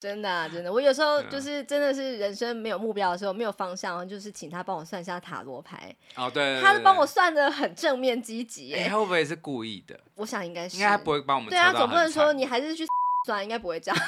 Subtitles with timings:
[0.00, 5.94] 真的、啊，真的，我有时候就是真的是人生没有目标的时候，没有方向，就是请他帮我算一下塔罗牌。
[6.16, 8.72] 哦，对，对，对，他是帮我算的很正面积极。
[8.72, 10.00] 哎，他会不会是故意的？
[10.14, 10.78] 我想应该是。
[10.78, 11.50] 应该他不会帮我们。
[11.50, 12.86] 对啊，总不能说你还是去
[13.28, 14.00] 算，应该不会这样。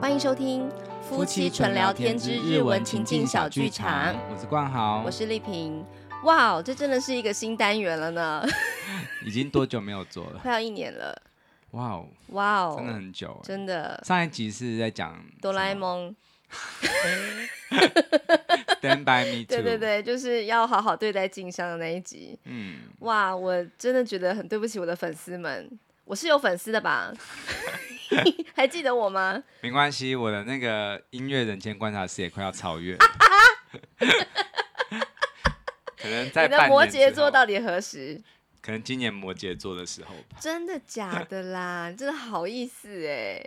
[0.00, 0.70] 欢迎收听
[1.02, 4.14] 夫妻纯聊天之日文情境小剧场。
[4.32, 5.84] 我是冠豪，我是丽萍。
[6.26, 8.44] 哇哦，这真的是一个新单元了呢！
[9.24, 10.40] 已经多久没有做了？
[10.42, 11.16] 快要一年了。
[11.70, 14.02] 哇哦，哇哦，真的很久，真的。
[14.04, 16.14] 上一集是在讲哆啦 A 梦。
[18.80, 19.46] Stand by me too。
[19.46, 22.36] 对对对，就是要好好对待静香的那一集。
[22.44, 22.80] 嗯。
[23.00, 25.70] 哇，我真的觉得很对不起我的粉丝们。
[26.04, 27.12] 我是有粉丝的吧？
[28.54, 29.40] 还记得我吗？
[29.60, 32.96] 没关系，我的那个音乐人间观察室也快要超越。
[36.06, 38.20] 可能在你的摩羯座到底何时？
[38.62, 40.38] 可能今年摩羯座的时候吧。
[40.40, 41.92] 真的假的啦？
[41.96, 43.44] 真的好意思哎。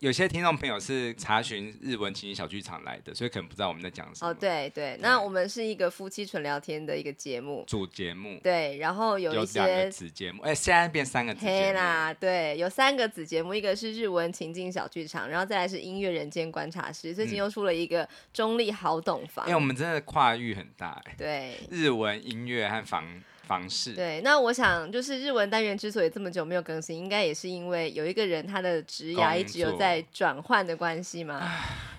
[0.00, 4.30] 有些听众朋友是查询日文情景小剧场来的，所以可能不知道我们在讲什么。
[4.30, 8.40] 哦，对对，那我们是一个夫妻纯聊天的一个节目，主节目。
[8.42, 12.14] 对，然后有一些有子节目，哎，现在变三个子节目啦。
[12.14, 19.44] 对，有三个子节目，一个是日文情境小剧场，然后再来是音乐人间观察室，最近又出了一个中立好懂房。
[19.44, 21.14] 哎、嗯，我们真的跨域很大哎。
[21.18, 23.04] 对，日文音乐和房。
[23.50, 31.50] 方式对，那我想就是日文单元之所以这么久没有更新，应该也是因为有一个人他的职涯一直有在转换的关系嘛。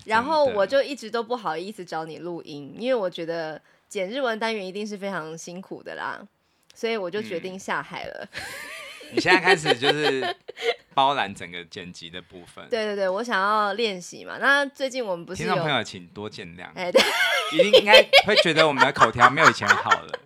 [0.05, 6.25] 然后我就一直都不好意思找你录音，因为我觉得剪日文单元一定是非常辛苦的啦，
[6.73, 8.29] 所以我就决定下海了。
[8.33, 8.39] 嗯
[9.13, 10.35] 你现在开始就是
[10.93, 12.67] 包揽整个剪辑的部分。
[12.69, 14.37] 对对对，我想要练习嘛。
[14.39, 16.67] 那最近我们不是有听众朋友，请多见谅。
[16.75, 17.01] 哎，对，
[17.53, 20.19] 一定应该会觉得我们的口条没有以前好了，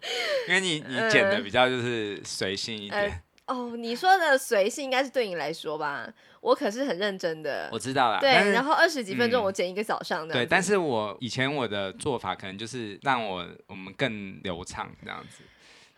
[0.48, 3.02] 因为你 你剪的比较就是随性一点。
[3.02, 3.22] 呃呃。
[3.48, 6.12] 哦，你说的随性应该是对你来说吧？
[6.42, 7.70] 我可是很认真的。
[7.72, 8.20] 我知道啦。
[8.20, 10.34] 对，然后二十几分钟我剪一个早上的。
[10.34, 15.44] 对，但是我以前我的做法可能就是让我我们更流畅这样子。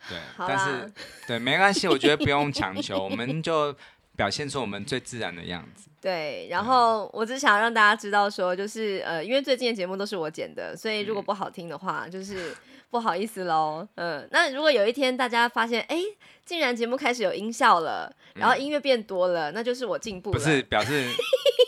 [0.08, 0.92] 对， 但是
[1.26, 3.74] 对没关系，我觉得不用强求， 我们就
[4.16, 5.88] 表现出我们最自然的样子。
[6.00, 12.54] 对，然后我只想让大家知道说，就是呃，因为最近的节目都是我剪的，所以如果不好听的话，嗯、就是
[12.90, 13.86] 不好意思喽。
[13.96, 16.00] 嗯，那如果有一天大家发现，哎，
[16.44, 20.38] 竟然节目开始有音效了，然后音乐变多了，嗯、那就是我进步了。
[20.38, 21.08] 不是表示。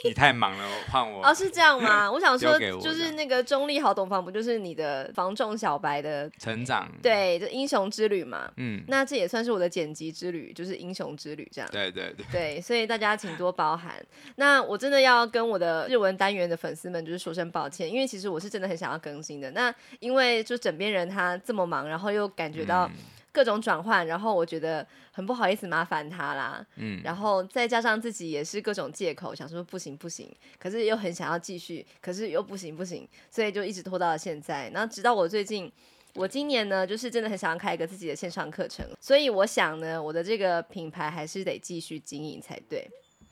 [0.05, 1.25] 你太忙了，换我。
[1.27, 2.11] 哦，是这样吗？
[2.11, 6.91] 我想说， 就是那个中立好懂房，不就是你的房仲小白的成长？
[7.03, 8.51] 对，就英雄之旅嘛。
[8.57, 11.69] 嗯，那这也算是我的剪辑之旅，就是英雄之旅这样。
[11.71, 12.27] 对对对。
[12.33, 13.95] 对，所以大家请多包涵。
[14.37, 19.51] 那我真的要跟我的日文单元的粉丝们就是说声抱歉，因为其实我是真的很想要更新的。
[19.51, 22.91] 那因为就枕边人他这么忙，然后又感觉到。
[23.33, 34.69] 各种转换，然后我觉得很不好意思麻烦他啦，嗯，然后再加上自己也是各种借口，想说不行不行，可是又很想要继续，可是又不行不行，所以就一直拖到了现在。
[34.71, 35.71] 然后直到我最近，
[36.15, 42.89] 我今年呢，就是真的很想要开一个自己的线上课程，所以我想呢，我的这个品牌还是得继续经营才对。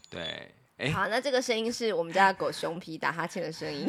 [0.08, 3.88] 对，欸、好，那这个声音是我们家的狗熊皮打哈欠的声音，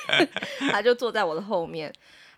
[0.72, 1.92] 他就坐在我的后面。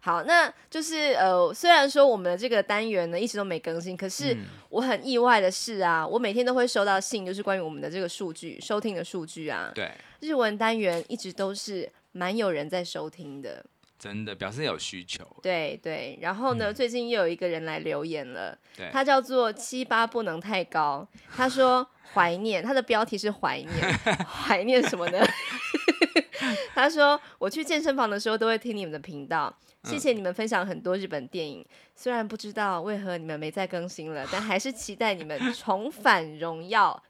[0.05, 4.37] 好，那就是呃，虽然说我们的这个单元呢一直都没更新，可是
[4.69, 9.73] 我很意外的是啊，我每天都会收到信，就是关于我们的这个数据收听的数据啊。
[9.75, 13.65] 对，日文单元一直都是蛮有人在收听的，
[13.99, 15.27] 真的表示有需求。
[15.43, 25.27] 对对，然后呢，嗯、最近又有一个人来留言了，对他叫做七八不能太高，他说 怀念，他的标题是怀念，怀念什么呢？
[26.75, 29.57] 他说我去健身房的时候都会听你们的频道。
[29.85, 31.65] 谢谢你们分享很多日本电影，
[31.95, 37.03] 虽然不知道为何你们没再更新了，但还是期待你们 重返荣耀。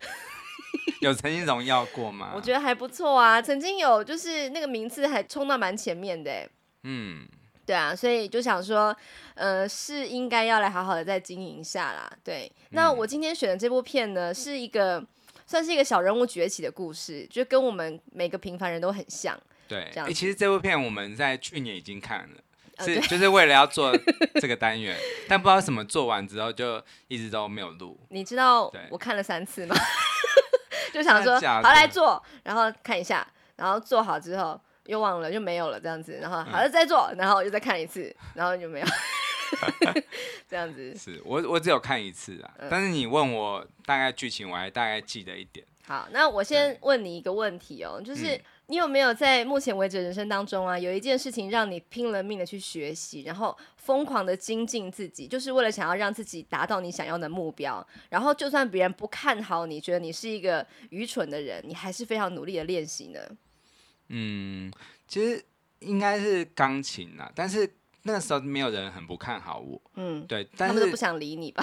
[1.00, 2.32] 有曾经荣耀过吗？
[2.34, 6.48] 我觉得还不错啊，曾经有，就是那个名次还冲到蛮前面的。
[6.82, 7.26] 嗯，
[7.66, 8.96] 对啊，所以就想说，
[9.34, 12.10] 呃，是应该要来好好的再经营一下啦。
[12.22, 15.04] 对，那我今天选的这部片呢，是一个
[15.46, 19.38] 算是一个小人物崛起的故事，就跟我们每个平凡人都很像。
[19.68, 22.43] 对，哎，其实这部片我们在去年已经看了。
[22.80, 23.92] 是，就是为了要做
[24.40, 24.96] 这个单元，
[25.28, 27.98] 但不知道什么做完之后就一直都没有录。
[28.10, 29.76] 你知道我看了三次吗？
[30.92, 33.26] 就想说好来做，然后看一下，
[33.56, 36.18] 然后做好之后又忘了，就没有了这样子。
[36.20, 38.86] 然后好了再做，然后又再看一次，然后就没有。
[40.48, 40.96] 这样子。
[40.96, 45.64] 是我我只有看一次啊，但是你问我大概剧情，我还大概记得一点。
[45.86, 57.86] 好，那我先问你一个问题哦，就是你有没有在目前为止人生当中啊，有一件事情让你拼了命的去学习，然后疯狂的精进自己，就是为了想要让自己达到你想要的目标。
[58.08, 63.20] 然后就算别人不看好你，觉得你是一个愚蠢的人，你还是非常努力的练习呢？
[64.08, 64.72] 嗯，
[65.06, 65.44] 其实
[65.80, 67.70] 应该是钢琴啦，但是
[68.04, 69.80] 那个时候没有人很不看好我。
[69.96, 71.62] 嗯，对，但是他们都不想理你吧？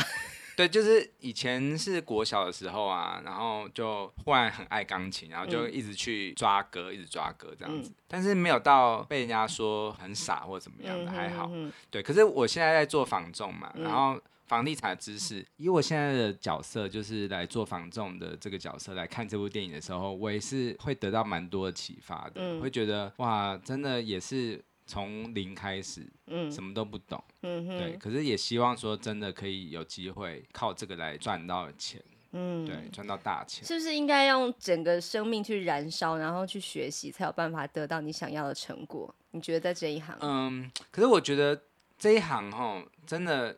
[0.62, 7.90] 对，就是以前是国小的时候啊，然后就忽然很爱钢琴，然后就一直去抓歌，嗯、一直抓歌这样子。
[7.90, 11.50] 嗯、但是没有到被人家说很傻或怎么样的，还好。
[11.90, 24.64] 对，可是我现在在做房仲嘛，嗯、然后房地产的知识，以我现在的角色，就是来做房仲的这个角色来看这部电影的时候，我也是会得到蛮多的启发的，嗯、会觉得哇，真的也是。
[24.86, 39.14] 从零开始，嗯，什么都不懂，嗯哼，对，可是也希望说真的可以有机会靠这个来赚到钱，嗯，对，赚到大钱，是不是应该用整个生命去燃烧，然后去学习，才有办法得到你想要的成果？
[39.32, 40.18] 你觉得在这一行？
[40.20, 41.64] 嗯，可是我觉得
[41.98, 43.58] 这一行哦，真的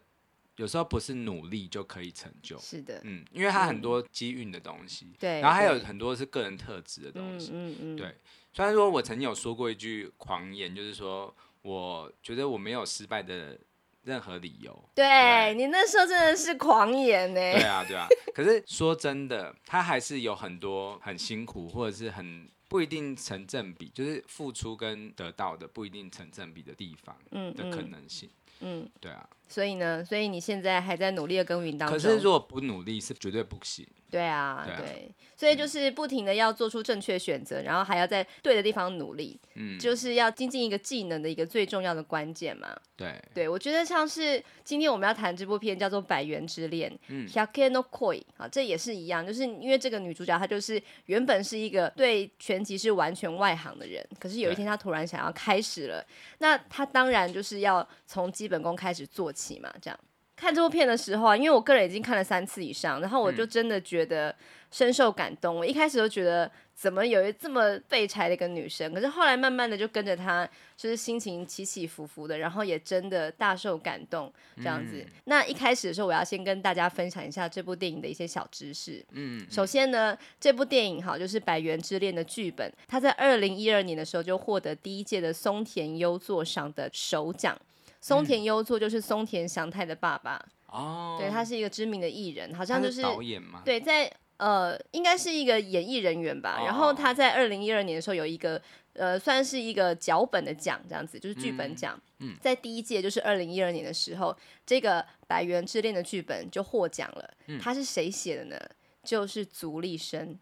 [0.57, 8.15] 有时候不是努力就可以成就，是的，嗯，因为它很多机运的东西，对，然后还有很多是个人特质的东西，嗯嗯，对。
[8.53, 13.57] 虽然说我曾经有说过一句狂言，就是说我觉得我没有失败的
[14.03, 14.71] 任何理由。
[14.93, 17.39] 对，对你那时候真的是狂言呢。
[17.39, 18.07] 对啊，对啊。
[18.33, 27.17] 可是说真的，他还是有很多很辛苦，或者是很不一定成正比，就是付出跟得到的不一定成正比的地方
[27.55, 28.29] 的可能性。
[28.59, 29.27] 嗯，嗯对啊。
[29.47, 31.97] 所以呢，所以你现在还在努力的耕耘当中。
[31.97, 33.87] 可是如果不努力，是绝对不行。
[34.13, 34.77] 对啊，对，啊。
[34.79, 42.75] 对，所以就是不停的要做出正确选择，嗯、然后还要在对的地方努力，嗯，就是要精进一个技能的一个最重要的关键嘛。
[42.95, 56.05] 对，对我觉得像是今天我们要谈这部片叫做《百元之恋》，嗯，Hyake no Koi 啊，这也是一样，就是因为这个女主角她就是原本是一个对拳击是完全外行的人，可是有一天她突然想要开始了，
[56.37, 59.99] 那她当然就是要从基本功开始做起嘛，这样。
[60.35, 64.35] 看这部片的时候啊，因为我个人已经看了三次以上，然后我就真的觉得
[64.71, 65.55] 深受感动。
[65.55, 74.97] 嗯、我一开始都觉得怎么有一这么废柴的一个女生，可是后来慢慢的就跟着她，就是心情起起伏伏的，然后也真的大受感动这样子。
[74.97, 79.05] 嗯、那一开始的时候，我要先跟大家分享一下这部电影的一些小知识。
[79.11, 87.55] 嗯，首先呢，这部电影哈就是《百元之恋》的剧本，它在二零一二年的时候就获得第一届的松田优作赏的首奖。
[88.03, 96.57] 松田优作就是松田翔太的爸爸哦，对，他是一个知名的艺人，好像就是，是导演嘛，对，在呃，应该是一个演艺人员吧。
[96.59, 98.61] 哦、然后他在二零一二年的时候有一个
[98.91, 101.97] 呃，算是一个脚本的奖，这样子就是剧本奖。
[102.19, 104.35] 嗯，在第一届就是二零一二年的时候，
[104.65, 107.33] 这个《百元之恋》的剧本就获奖了。
[107.47, 108.59] 嗯，他是谁写的呢？
[109.01, 110.37] 就是足立生。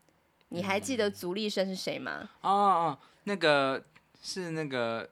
[0.50, 2.30] 你还记得足立生是谁吗？
[2.42, 3.84] 哦哦，那个
[4.24, 5.08] 是那个，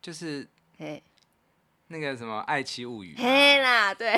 [0.00, 1.02] 就是嘿。
[1.92, 4.16] 那个什么《爱妻物语》嘿啦，对，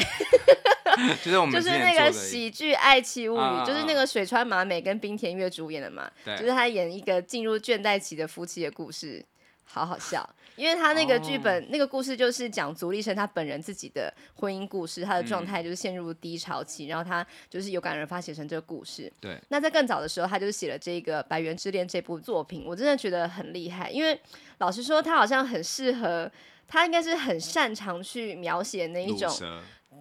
[1.25, 6.37] 就是我们就是那个喜剧《爱妻物语》，啊、就是那个水川麻美跟冰田月主演的嘛，对。
[6.37, 9.25] 就是他演一个进入倦怠期的夫妻的故事，
[9.65, 19.12] 好好笑，因为他那个剧本、哦、那个故事就是讲足立生他本人自己的婚姻故事，他的状态就是陷入低潮期，嗯、然后他就是有感而发写成这个故事。
[19.21, 24.17] 对，那在更早的时候，他就写了这个《百元之恋》这部作品，我真的觉得很厉害，因为
[24.59, 26.31] 老实说，他好像很适合。
[26.66, 29.31] 他应该是很擅长去描写那一种，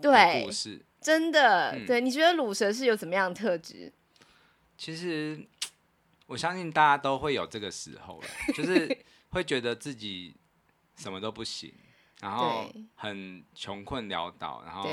[0.01, 0.47] 对，
[1.01, 2.01] 真的，嗯、对。
[2.01, 3.91] 你觉得鲁蛇是有怎么样的特质？
[4.77, 5.45] 其实
[6.25, 8.97] 我相信大家都会有这个时候了， 就是
[9.29, 10.33] 会觉得自己
[10.95, 11.73] 什么都不行，
[12.21, 14.89] 然后很穷困潦倒，然后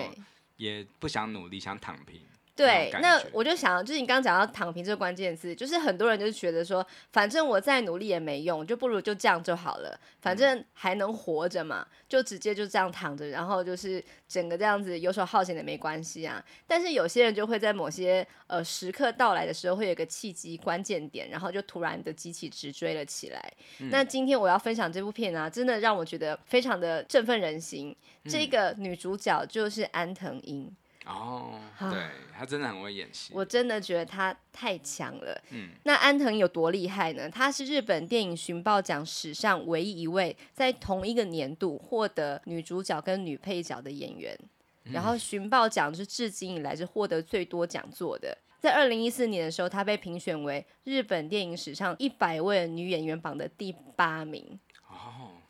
[0.56, 2.20] 也不想努力，想躺平。
[2.60, 16.44] 对，那我就想，就是你刚刚讲到躺平这个关键词，就是很多人就是觉得说，反正我再努力也没用，就不如就这样就好了，反正还能活着嘛，就直接就这样躺着，然后就是整个这样子游手好闲的没关系啊。
[16.66, 23.52] 但是有些人就会在某些呃时刻到来的时候，会有个契机关键点，然后就突然的激起直追了起来。
[23.78, 27.96] 嗯、那今天我要分享这部片啊，真的让我觉得非常的振奋人心。
[28.24, 30.70] 嗯、这个女主角就是安藤樱。
[31.10, 35.42] 哦，对，他真的很会演戏，我真的觉得他太强了。
[35.50, 37.28] 嗯，那安藤有多厉害呢？
[37.28, 44.36] 他是日本电影寻报奖史上唯一一位在同一个年度获得女主角跟女配角的演员。
[44.84, 48.36] 嗯、然后寻报奖是至今以来是获得最多讲座的。
[48.58, 54.58] 在二零一四年的时候，他被评选为日本电影史上一百位女演员榜的第八名。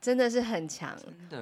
[0.01, 0.97] 哦，真的是很强。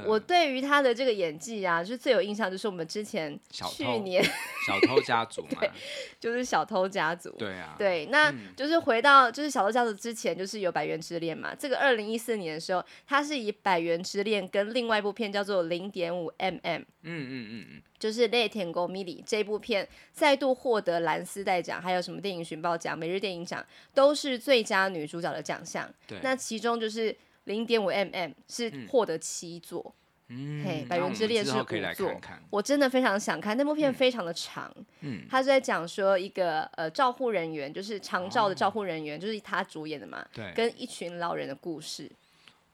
[0.05, 4.23] 我对于他的这个演技啊，就是最有印象，就是我们之前去年
[4.67, 5.63] 小偷家族嘛，
[6.19, 7.31] 就是小偷家族。
[7.39, 11.55] 对啊，对，那就是回到就是小偷家族之前，就是有《百元之恋》嘛。
[11.55, 25.89] 这个二零一四年的时候，他是以《百元之恋》跟另外一部片叫做《零点五 mm》，嗯嗯嗯嗯，就是《泪天沟米里》这部片再度获得蓝丝带奖，还有什么电影寻宝奖、每日电影奖，都是最佳女主角的奖项。
[26.07, 27.17] 对，那其中就是。
[27.49, 29.95] 零点五 mm 是获得七座，
[30.29, 42.11] 嗯，嘿，《百元之恋》是五座，我真的非常想看那部片，非常的长，嗯，他是在讲说一个呃照护人员，就是长照的照护人员，哦，就是他主演的嘛，对，跟一群老人的故事，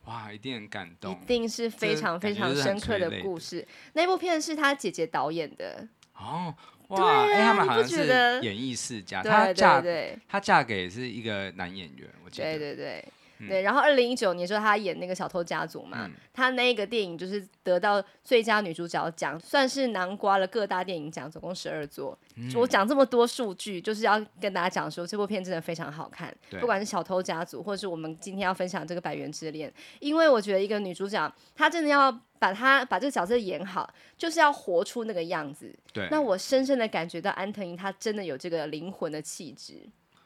[0.07, 3.67] 哇，一定很感动，一定是非常非常深刻的故事。
[3.93, 6.53] 那部片是他姐姐导演的，哦，
[6.89, 13.05] 哇，哎他们好像是演艺世家，她嫁对，她嫁给是一个男演员，我记得，对对对。
[13.49, 22.19] 对，然后二零一九年时候，他演那个小偷家族嘛，嗯、他那个电影就是得到最佳女主角奖，算是囊括了各大电影奖，总共十二座。
[22.37, 35.75] 嗯、我讲这么多数据，就是要跟大家讲说，这部片真的非常好看，不管是小偷家族，或者是我们今天要分享这个百元之恋，因为我觉得一个女主角，她真的要把她把这个角色演好，就是要活出那个样子。
[35.93, 39.75] 对，那我深深的感觉到安藤英她真的有这个灵魂的气质。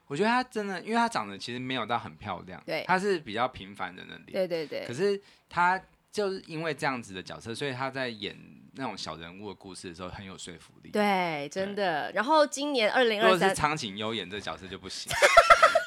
[0.08, 4.84] 我觉得她真的，因为她长得其实没有到很漂亮，对，她是比较平凡的那脸，对对对。
[4.86, 8.36] 可是她就是因为这样子的角色，所以她在演
[8.74, 10.90] 那种小人物的故事的时候很有说服力。
[10.90, 12.10] 对，真的。
[12.12, 15.12] 然后今年二零二三，如果是苍井优演这角色就不行。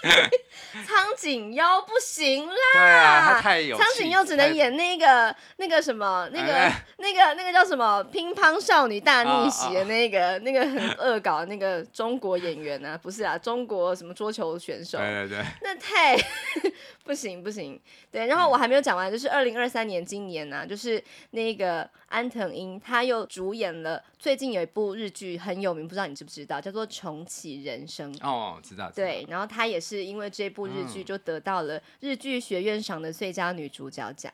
[0.88, 3.78] 苍井优不行啦，对啊，他太有。
[3.78, 14.98] 苍井优只能演那个那个什么，那个那个那个叫什么乒乓少女大逆袭的那个那个很恶搞的那个中国演员啊，不是啊，中国什么桌球选手？
[14.98, 16.16] 对对对，那太
[17.04, 17.80] 不行不行。
[18.10, 28.14] 对，然后我还没有讲完，就是二零二三年今年呢，就是那个安藤樱，她又主演了最近有一部日剧很有名，不知道你知不知道，叫做《重启人生》。
[28.24, 28.90] 哦，知道。
[28.96, 30.62] 对，然后她也是因为这部。
[30.62, 34.32] 部日剧就得到了日剧学院赏的最佳女主角奖，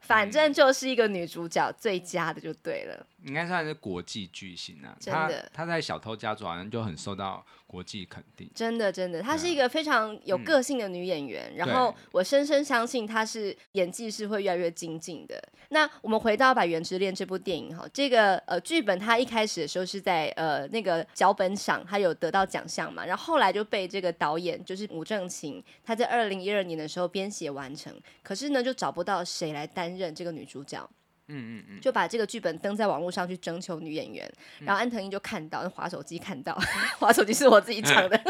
[0.00, 3.06] 反正就是一个女主角最佳的就对了。
[3.24, 5.50] 应该算是国际巨星啊，真的。
[5.52, 8.48] 她在《小偷家族》好像就很受到国际肯定。
[8.54, 11.50] 真的，真的，她是一个非常有个性的女演员。
[11.52, 15.42] 嗯、然后我深深相信她是演技是会越来越精进的。
[15.70, 23.04] 那我们回到《百元之恋》这部电影哈，这个呃剧本它一开始的时候是在呃那个脚本赏，它有得到奖项嘛。
[23.04, 30.88] 然后后来就被这个导演就是吴正琴，他在二零一二年的时候编写完成，可是呢就找不到谁来担任这个女主角。
[31.28, 34.30] 嗯嗯嗯，就把这个剧本登在网络上去征求女演员，
[34.60, 36.58] 然后安藤英就看到，滑手机看到，
[36.98, 38.20] 滑手机是我自己 讲的，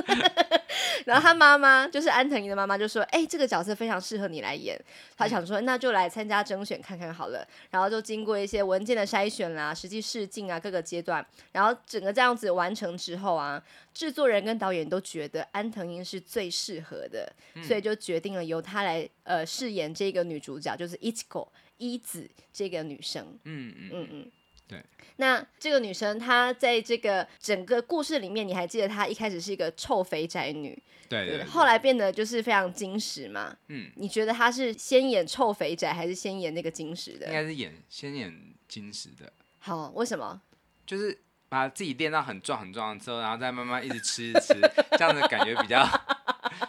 [1.07, 4.79] 然后他妈妈就是安藤英的妈妈就说，哎、欸，这个角色非常适合你来演，
[5.17, 13.63] 他想说那就来参加征选看看好了，然后就经过一些文件的筛选啦，实际试镜啊各个阶段，然后整个这样子完成之后啊，
[13.95, 21.47] 制作人跟导演都觉得安藤英是最适合的，所以就决定了由他来呃饰演这个女主角，就是 Ichiko。
[21.79, 24.33] 一子这个女生，嗯嗯嗯嗯，
[24.67, 24.85] 对。
[25.17, 31.45] 那这个女生她在这个整个故事里面，你还记得她一开始是一个臭肥宅女，对对，对，对。
[31.47, 33.91] 后来变得就是非常精实嘛，嗯。
[33.97, 37.27] 你觉得她是先演臭肥宅，还是先演那个精实的？
[37.27, 38.33] 应该是演先演
[38.69, 39.33] 精实的。
[39.59, 40.41] 好，为什么？
[40.87, 41.19] 就是
[41.49, 44.55] 把自己练到很壮很壮之后，然后再慢慢一直吃一直吃，
[44.97, 45.85] 这样子感觉比较。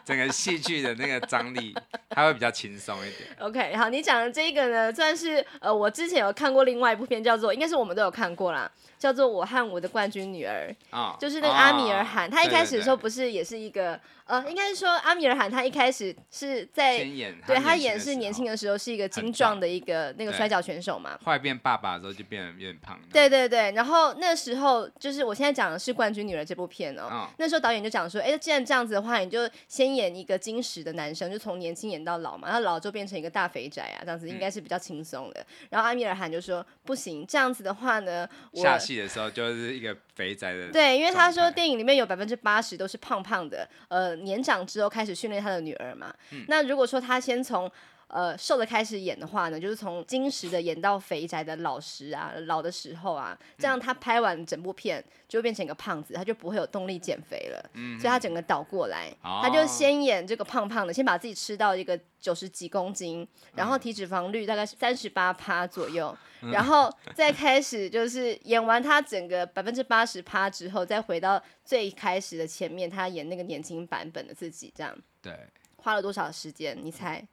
[0.10, 1.72] 整个戏剧的那个张力，
[2.10, 3.30] 它会比较轻松一点。
[3.38, 14.00] OK，好，你讲的这个呢，算是呃，我之前有看过另外一部片，叫做，应该是我们都有看过啦，叫做《我和我的冠军女儿》，哦，就是那个阿米尔汗，哦，他一开始的时候不是也是一个。
[14.30, 17.00] 呃，应该是说阿米尔汗他一开始是在
[17.48, 23.00] 对他演是年轻的时候是一个精壮的一个那个摔跤选手嘛，后来变爸爸的时候就变得有点胖。
[23.12, 35.42] 对对对，然后那时候就是我现在讲的是《冠军女儿》这部片哦，哦，那时候导演就讲说，哎，既然这样子的话，你就先演一个金石的男生，就从年轻演到老嘛，然后老就变成一个大肥宅啊，这样子应该是比较轻松的。
[35.42, 40.72] 嗯、然后阿米尔汗就说不行，这样子的话呢，我下戏的时候就是一个肥宅的。
[40.72, 45.00] 对，因为他说电影里面有百分之八十都是胖胖的，呃，年长之后开。
[45.00, 47.72] 开始训练他的女儿嘛，嗯、那如果说他先从
[48.10, 57.70] 呃瘦的开始演的话呢，就是从金石的演到肥宅的老实啊，老的时候啊，这样他拍完整部片就会变成一个胖子，他就不会有动力减肥了。
[57.74, 74.96] 嗯，所以他整个倒过来，哦、他就先演这个胖胖的，先把自己吃到一个九十几公斤，然后体脂肪率大概三十八趴左右，嗯、然后再开始就是演完他整个百分之八十趴之后，再回到最开始的前面，他演那个年轻版本的自己，这样。
[75.22, 75.38] 对，
[75.78, 76.78] 花了多少时间？
[76.82, 77.24] 你猜？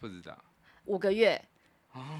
[0.00, 0.36] 不知道。
[0.86, 1.40] 五个月。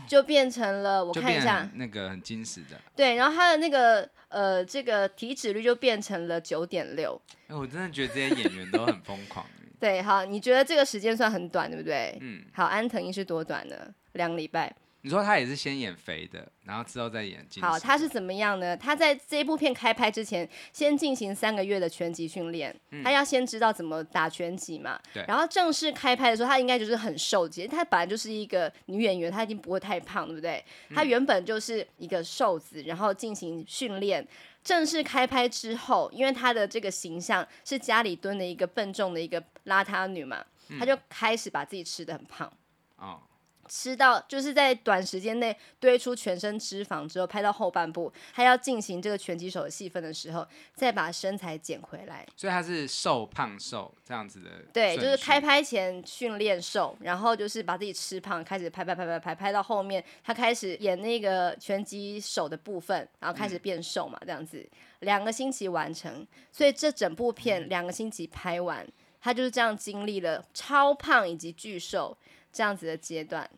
[0.05, 2.77] 就变成了我看一下那个很精实的。
[2.97, 7.17] 对，然后他的那个呃这个体脂率就变成了九点六。
[7.47, 9.47] 哎，我真的觉得这些演员都很疯狂。
[9.79, 12.19] 对，好，你觉得这个时间算很短，对不对？
[12.21, 12.45] 嗯。
[12.53, 13.77] 好，安藤英是多短呢？
[14.15, 14.75] 两个礼拜。
[15.03, 17.63] 你说他也是先演肥的，然后之后再演精。
[17.63, 18.77] 好，他是怎么样呢？
[18.77, 25.01] 他在这一部片开拍之前，先进行三个月的拳击训练，嗯、他要先知道怎么打拳击嘛。
[25.15, 25.25] 对。
[25.27, 30.63] 然后正式开拍的时候，他应该就是很瘦，其实他本来就是一个女演员，她一定不会太胖，对不对？
[30.95, 34.27] 她原本就是一个瘦子，然后进行训练。
[34.63, 40.45] 正式开拍之后，因为她的这个形象是家里蹲的一个笨重的一个邋遢女嘛，
[40.79, 42.53] 她就开始把自己吃的很胖。
[42.97, 43.23] 哦。
[43.71, 52.27] 吃到就是在短时间内堆出全身脂肪之后，拍到后半部，他要进行这个拳击手的戏份的时候，再把身材减回来。
[52.37, 54.51] 所以他是瘦胖瘦这样子的。
[54.73, 66.27] 对，就是开拍前训练瘦，然后就是把自己吃胖，开始拍拍拍拍拍，拍到后面他开始演那个拳击手的部分，然后开始变瘦嘛，这样子两个星期完成。
[66.51, 68.85] 所以这整部片两个星期拍完，
[69.21, 72.17] 他就是这样经历了超胖以及巨瘦
[72.53, 73.49] 这样子的阶段。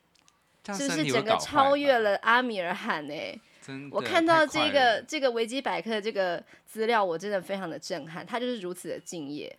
[0.65, 3.15] 是不是整个超越了阿米尔汗呢？
[3.91, 8.25] 我看到这个这个维基百科的这个资料，我真的非常的震撼。
[8.25, 9.57] 他就是如此的敬业。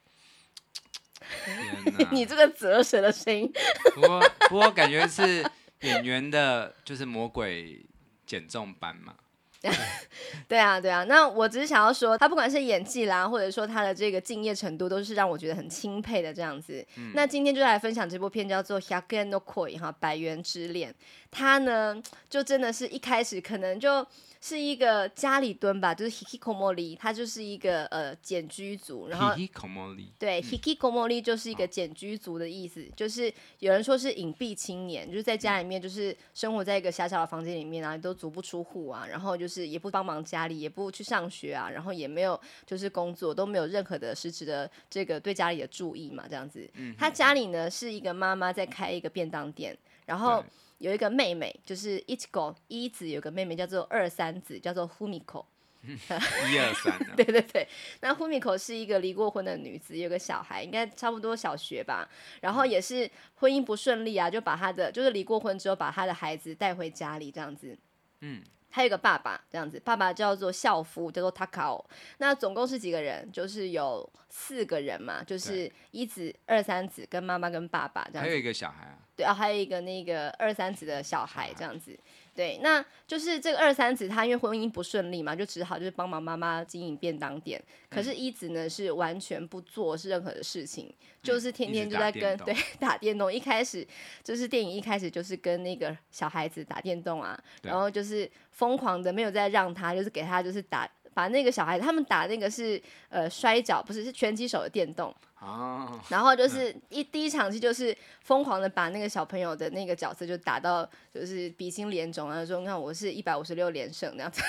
[2.12, 3.52] 你这个哲学的声音。
[3.96, 5.46] 不过不过感觉是
[5.82, 7.86] 演员的，就是魔鬼
[8.26, 9.16] 减重版嘛。
[10.48, 16.86] 对啊，对啊，那我只是想要说，他不管是演技啦，或者说他的这个敬业程度，都是让我觉得很钦佩的这样子。
[16.98, 20.92] 嗯、那今天就来分享这部片，叫做《yagenokoi》哈，《百元之恋》。
[21.32, 24.06] 他呢，就真的是一开始可能就
[24.46, 46.70] 是一个家里蹲吧，就是 hikikomori，他就是一个呃简居族，然后 hikikomori 对、嗯、hikikomori 就是一个简居族的意思，哦、就是有人说是隐蔽青年，就是在家里面就是生活在一个狭小的房间里面啊，都足不出户啊，然后就是也不帮忙家里，也不去上学啊，然后也没有就是工作，都没有任何的实质的这个对家里的注意嘛，这样子。
[46.74, 49.74] 嗯、他家里呢是一个妈妈在开一个便当店，
[50.06, 50.44] 然后。
[50.84, 55.46] 有一个妹妹，就是一狗一子，有个妹妹叫做二三子，叫做 Humiko。
[55.88, 57.00] 一二三。
[57.16, 57.66] 对对对，
[58.02, 62.10] 那 Humiko 是一个离过婚的女子，有个小孩，应该差不多小学吧。
[62.42, 67.78] 然后也是婚姻不顺利啊，就把她的就是离过婚之后，把她的孩子带回家里这样子。
[68.20, 68.44] 嗯。
[68.74, 71.86] 他有个爸爸这样子，爸爸叫做孝夫，叫做 Takao。
[72.18, 73.32] 那总共是几个人？
[73.32, 78.28] 就是有四个人嘛，就是一子、二三子跟妈妈跟爸爸这样子。
[78.28, 78.98] 还有一个小孩啊。
[79.16, 81.96] 对啊，还有一个那个二三子的小孩这样子。
[82.36, 87.62] 对，那就是这个二三子，他因为婚姻不顺利嘛，就只好就是帮忙妈妈经营便当店。
[87.90, 93.32] 可是一子呢，是完全不做是任何的事情，嗯、就是天天就在跟对 打电动。
[93.32, 93.88] 一开始
[94.24, 100.90] 就是电影一开始就是跟那个小孩子打电动啊，然后就是疯狂的没有再让他，就是给他就是打。
[101.14, 105.14] 把那个小孩子，他们打那个是呃摔跤，不是是拳击手的电动。
[105.40, 106.00] 哦。
[106.10, 114.42] 然后就是一、嗯、第一场戏就是疯狂的把那个小朋友的那个角色就打到就是鼻青脸肿，然后说你看我是一百五十六连胜那样子。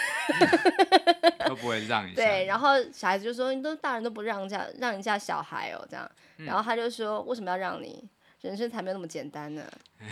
[1.46, 2.16] 都不会让一下。
[2.22, 8.08] 对，然后小孩子就说你都大人都不让一下让一下小孩哦这样，然后他就说为什么要让你？
[8.40, 9.62] 人生才没有那么简单呢。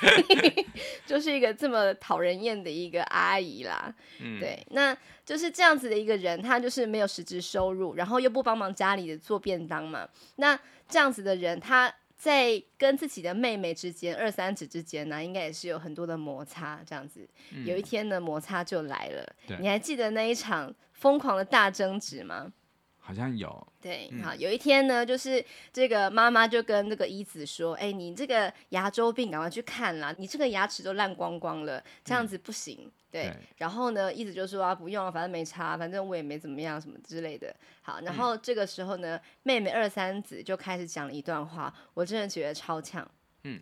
[1.06, 10.08] 就是一个这么讨人厌的一个阿姨啦，嗯、对，那就是这样子的一个人，他就是没有实质收入，然后又不帮忙家里的做便当嘛。
[10.36, 10.58] 那
[10.88, 16.80] 这样子的人，他在跟自己的妹妹之间，二三子之间呢，应该也是有很多的摩擦。
[16.86, 19.32] 这样子，嗯、有一天呢，摩擦就来了。
[19.58, 22.52] 你还记得那一场疯狂的大争执吗？
[22.99, 30.11] 好像有对，嗯、好，有一天呢，就是这个妈妈就跟那个一子说：“哎，你这个牙周病，赶快去看啦！
[30.17, 32.79] 你这个牙齿都烂光光了，这样子不行。
[32.85, 43.07] 嗯”对，对然后呢，一子就说：“啊，不用了，反正没差，反正我也没怎么样，什么之类的。”好，然后这个时候呢，嗯、妹妹二三子就开始讲了一段话，我真的觉得超呛。
[43.43, 43.61] 嗯，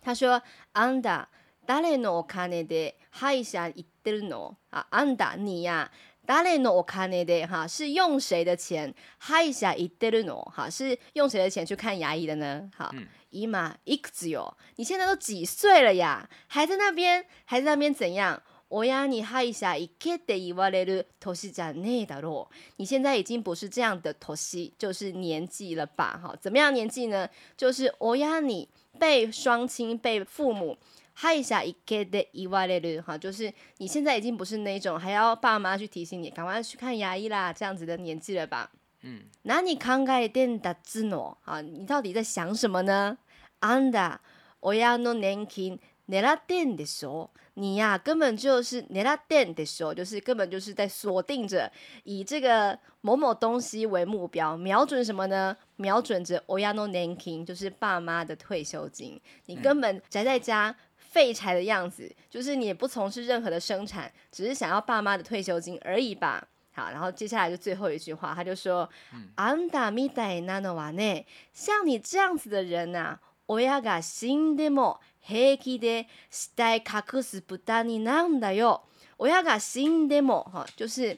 [0.00, 0.40] 他说：“
[0.72, 1.26] あんた
[1.66, 4.54] 谁のお金で歯医者行ってるの？
[4.70, 5.90] 啊，あんた你呀。”
[6.28, 8.94] 谁のお金で哈是用谁的钱？
[9.18, 12.70] 歯医者行ってるの哈是用谁的钱去看牙医的呢？
[12.74, 12.90] 好，
[13.30, 14.54] 今いくつよ？
[14.76, 16.28] 你现在都几岁了呀？
[16.46, 17.26] 还在那边？
[17.44, 18.40] 还在那边怎样？
[18.70, 22.48] 亲に歯医者行けって言われる年じゃねえだろ？
[22.76, 26.18] 你现在已经不是这样的年，就是年纪了吧？
[26.20, 27.28] 哈，怎么样年纪呢？
[27.56, 28.68] 就是亲に
[28.98, 30.78] 被双亲被父母。
[31.18, 38.70] 哈一下一个的意外的率哈，就是你现在已经不是那种还要爸妈去提醒你赶快去看牙医啦这样子的年纪了吧？
[39.02, 43.18] 嗯，那你慷慨点的自诺啊，你到底在想什么呢？
[43.60, 44.18] あんた
[44.60, 51.70] 亲の年金 狙ってんでしょ，你呀、啊、根本就是狙ってんでしょ，就是根本就是在锁定着
[52.02, 55.56] 以这个某某东西为目标，瞄准什么呢？
[55.76, 59.20] 瞄准着亲の年金，就是爸妈的退休金。
[59.46, 60.74] 你根本宅在家
[61.08, 66.46] 废柴的样子，就是你也不从事任何的生产，只是想要爸妈的退休金而已吧。
[66.72, 68.88] 好，然后接下来就最后一句话，他就说：“
[69.36, 78.82] あんたみたいなのはね，像你这样子的人呐、啊，亲が死んでも平気で死体隠す豚になんだよ。
[79.16, 81.16] 亲が死んでも哈，就是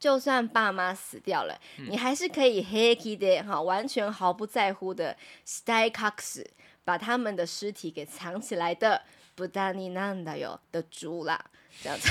[0.00, 6.44] 就算爸妈死掉了，嗯、你还是可以平気で哈，完全毫不在乎的死体隠す，
[6.84, 9.02] 把他们的尸体给藏起来的
[9.36, 11.38] 豚になんだよ的猪啦，
[11.82, 12.08] 这样子。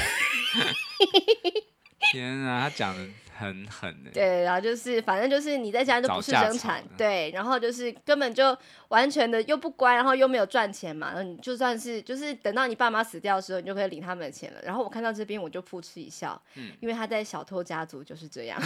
[2.12, 3.06] ”天啊，他讲的
[3.38, 4.12] 很狠的。
[4.12, 11.22] 对，然后就是，反正就是你在家就不是生产，对，然后就是根本就完全的又不乖，然后又没有赚钱嘛。
[11.22, 14.62] 你就算是就是等到你爸妈死掉的时候，你就可以领他们的钱了。
[14.63, 18.58] 然后我看到这边我就扑哧一笑，嗯，因为他在小偷家族就是这样。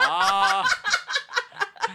[0.00, 0.64] 哦，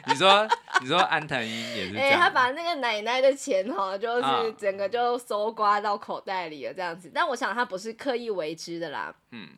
[0.08, 0.48] 你说
[0.80, 7.10] 你说安藤英也是这样，哎、欸，他把那个奶奶的钱哈，就是整个就搜刮到口袋里了这样子。
[7.14, 9.48] 但我想他不是刻意为之的啦，嗯。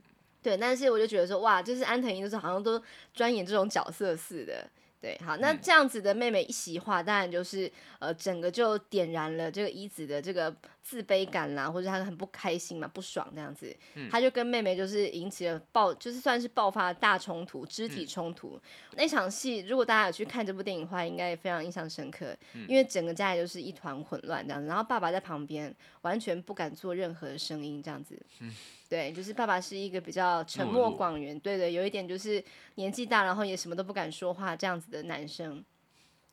[0.43, 2.83] 对，但是我就觉得说，哇，就是安藤英，就是好像都
[3.13, 4.67] 专演这种角色似的。
[5.01, 13.75] 对，好，那这样子的妹妹一席话，当然就是呃，整个就点燃了这个一子的这个自卑感啦，或者她很不开心嘛，不爽这样子，
[14.11, 18.61] 他就跟妹妹就是引起了爆，就是算是爆发了大冲突，肢体冲突。
[18.93, 22.37] 那场戏，如果大家有去看这部电影的话，应该也非常印象深刻，
[22.69, 28.21] 因为整个家里就是一团混乱这样子，然后爸爸在旁边完全不敢做任何的声音这样子。
[28.91, 35.65] 对，就是爸爸是一个比较沉默寡言，对的，有一点就是年纪大，然后也什么都不敢说话这样子的男生。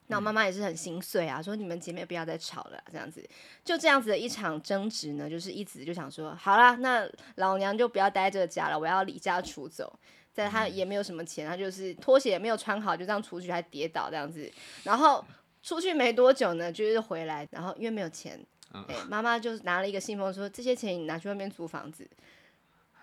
[0.07, 3.23] 那我妈妈也是很心碎啊，说你们姐妹不要再吵了，这样子。
[3.63, 9.99] 就这样子的一场争执呢，就是一直就想说，好啦，那老娘就不要待这个家了，我要离家出走。
[10.33, 14.51] 在他也没有什么钱，他就是拖鞋也没有穿好，就这样出去还跌倒这样子。
[14.83, 15.23] 然后
[15.61, 18.39] 出去没多久呢，就是回来，然后因为没有钱，
[18.71, 22.07] 哎，妈妈就拿了一个信封说，这些钱你拿去外面租房子。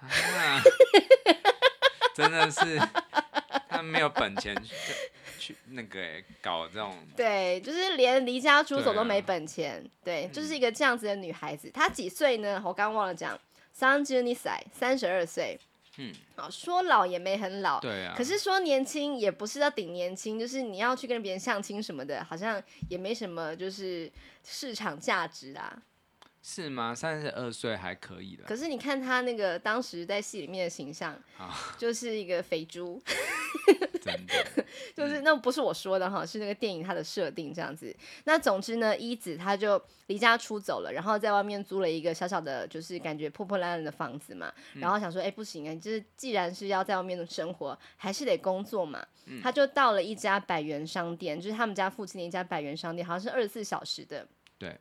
[0.08, 0.62] 啊、
[2.14, 2.78] 真的是，
[3.68, 4.74] 他没有本钱去
[5.38, 6.00] 去那个
[6.40, 11.70] 搞这种，对，就是连离家出走都没本钱，对，就是一个这样子的女孩子。
[11.70, 12.62] 她几岁呢？
[12.64, 13.38] 我刚忘了讲，
[13.72, 15.58] 三十二岁，三十二岁。
[15.96, 18.14] 嗯，啊，说老也没很老，对啊。
[18.16, 24.10] 可是说年轻也不是要顶年轻，就是你要去跟别人相亲什么的，好像也没什么，就是
[24.44, 25.76] 市场价值啊。
[26.46, 26.94] 是吗？
[26.94, 28.44] 三十二岁还可以的。
[28.44, 31.18] 可是你看他那个当时在戏里面的形象，
[31.78, 33.02] 就是一个肥猪。
[34.02, 37.96] 真的， 就是那不是我说的哈，是那个电影它的设定这样子。
[38.24, 44.52] 那总之呢，一子他就离家出走了，然后在外面租了一个小小的，就是感觉破破烂烂的房子嘛。
[44.74, 49.02] 然后想说，哎，不行啊，就是既然是要在外面的生活，还是得工作嘛。
[49.42, 54.28] 他就到了一家百元商店，就是他们家附近的一家百元商店，好像是二十四小时的。
[54.58, 54.78] 对。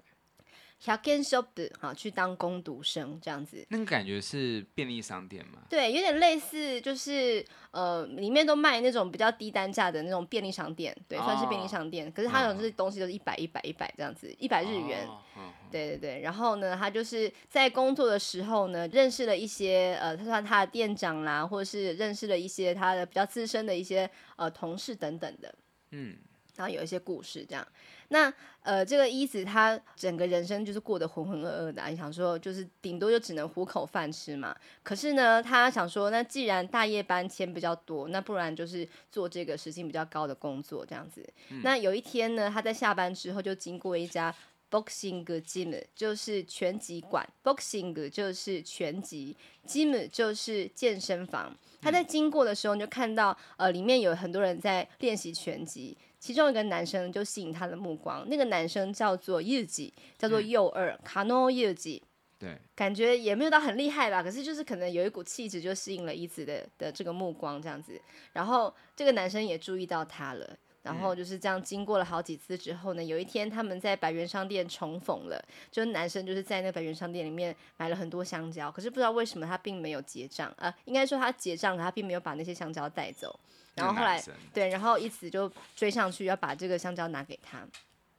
[0.83, 5.59] 100円ショップ哈，去当工读生这样子，那个感觉是便利商店吗？
[5.69, 12.11] 对，有点类似，就是呃，里面都卖那种比较低单价的那种便利商店，对，哦、算是便利商店。
[12.13, 15.05] 可是它有这东西都是一百一百一百这样子，一百日元。
[15.09, 25.53] 哦哦、对对对，然后呢，他就是在工作的时候呢，认识了一些呃，他算他的店长啦，或者是认识了一些他的比较资深的一些呃同事等等的。
[25.91, 26.17] 嗯。
[26.57, 27.65] 然后有一些故事这样，
[28.10, 34.56] 那呃，这个一子他整个人生就是过得浑浑噩噩的，啊，你想说就是顶多就只能糊口饭吃嘛。
[34.84, 41.28] 可是呢，他想说，那既然大夜班钱比较多，那不然就是做这个时薪比较高的工作这样子。
[41.50, 44.34] 嗯、那有一天呢，他在下班之后就经过一家
[44.72, 49.36] boxing gym，就是拳击馆，boxing 就是拳击
[49.68, 51.54] ，gym 就是健身房。
[51.82, 55.98] 他在经过的时候，你就看到呃，里面有很多人在练习拳击。
[56.24, 62.02] 其中一个男生就吸引他的目光，那个男生叫做日吉，叫做右二卡诺柚吉，
[62.40, 68.00] 对，感觉也没有到很厉害吧，可是就是可能有一股气质就吸引了一子的的这个目光这样子，
[68.32, 83.40] 然后这个男生也注意到他了，然后就是这样经过了好几次之后呢，有一天他们在百元商店重逢了，就男生就是在那百元商店里面买了很多香蕉，可是不知道为什么他并没有结账啊、呃，应该说他结账，可他并没有把那些香蕉带走。
[83.76, 87.66] 然后后来，对，然后一直就追上去要把这个香蕉拿给他，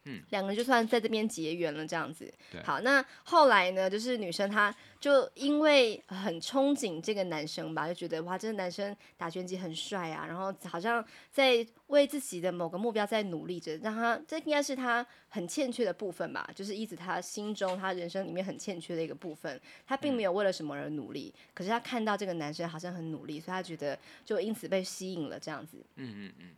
[0.04, 2.32] 嗯，两个人就算在这边结缘了，这样子。
[2.50, 25.78] 对好，那后来呢，就是女生她就因为很憧憬这个男生吧，就觉得哇，这个男生打拳击很帅啊，然后好像在为自己的某个目标在努力着，让他这应该是他很欠缺的部分吧，就是一直他心中他人生里面很欠缺的一个部分，他并没有为了什么而努力，嗯、可是他看到这个男生好像很努力，所以他觉得就因此被吸引了这样子。
[25.96, 26.50] 嗯嗯嗯。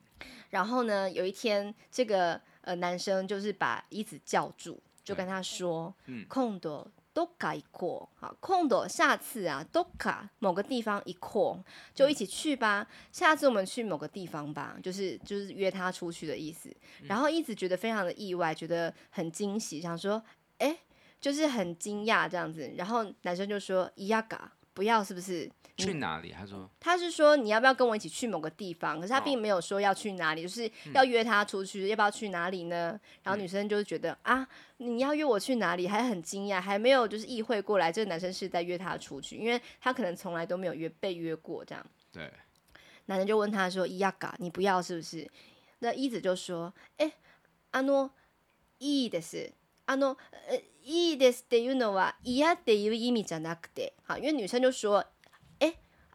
[0.51, 2.41] 然后呢，有一天这个。
[2.67, 5.95] 呃，男生就是把一子叫住，就跟他说
[6.29, 12.85] ：“空的都改过，好，空的下次啊，都卡某个地方一扩，就一起去吧。
[12.91, 16.69] 嗯、下次我们去某个地方吧，就是就是约他出去的意思。
[17.03, 20.21] 嗯”然后一子觉得非常的意外，觉得很惊喜，想说
[20.59, 20.77] ：“哎，
[21.21, 26.32] 就是很惊讶这样子。”然后男生就说：“伊亚嘎，不要，是不是？”去哪里？
[26.32, 29.00] 他说，他是说你要不要跟我一起去某个地方？
[29.00, 33.00] 可是他并没有说要去哪里，就是要约他出去，嗯、要不要去哪里呢？
[33.24, 35.88] 然后女生就觉得、嗯、啊，你要约我去哪里？
[35.88, 41.84] 还很惊讶，还没有就是意会过来，这个男生是在约他出去，因为他可能从来都没有约被约过这样。
[42.12, 42.32] 对，
[43.06, 45.28] 男人就问他说：“伊亚嘎，你不要是不是？”
[45.80, 47.12] 那一子就说：“哎，
[47.72, 48.12] 阿诺，
[48.78, 49.52] いいです。
[49.86, 50.16] 阿诺，
[50.48, 55.04] 呃，いいですっていうのは嫌っていう意味じゃなくて，好，因为女生就说。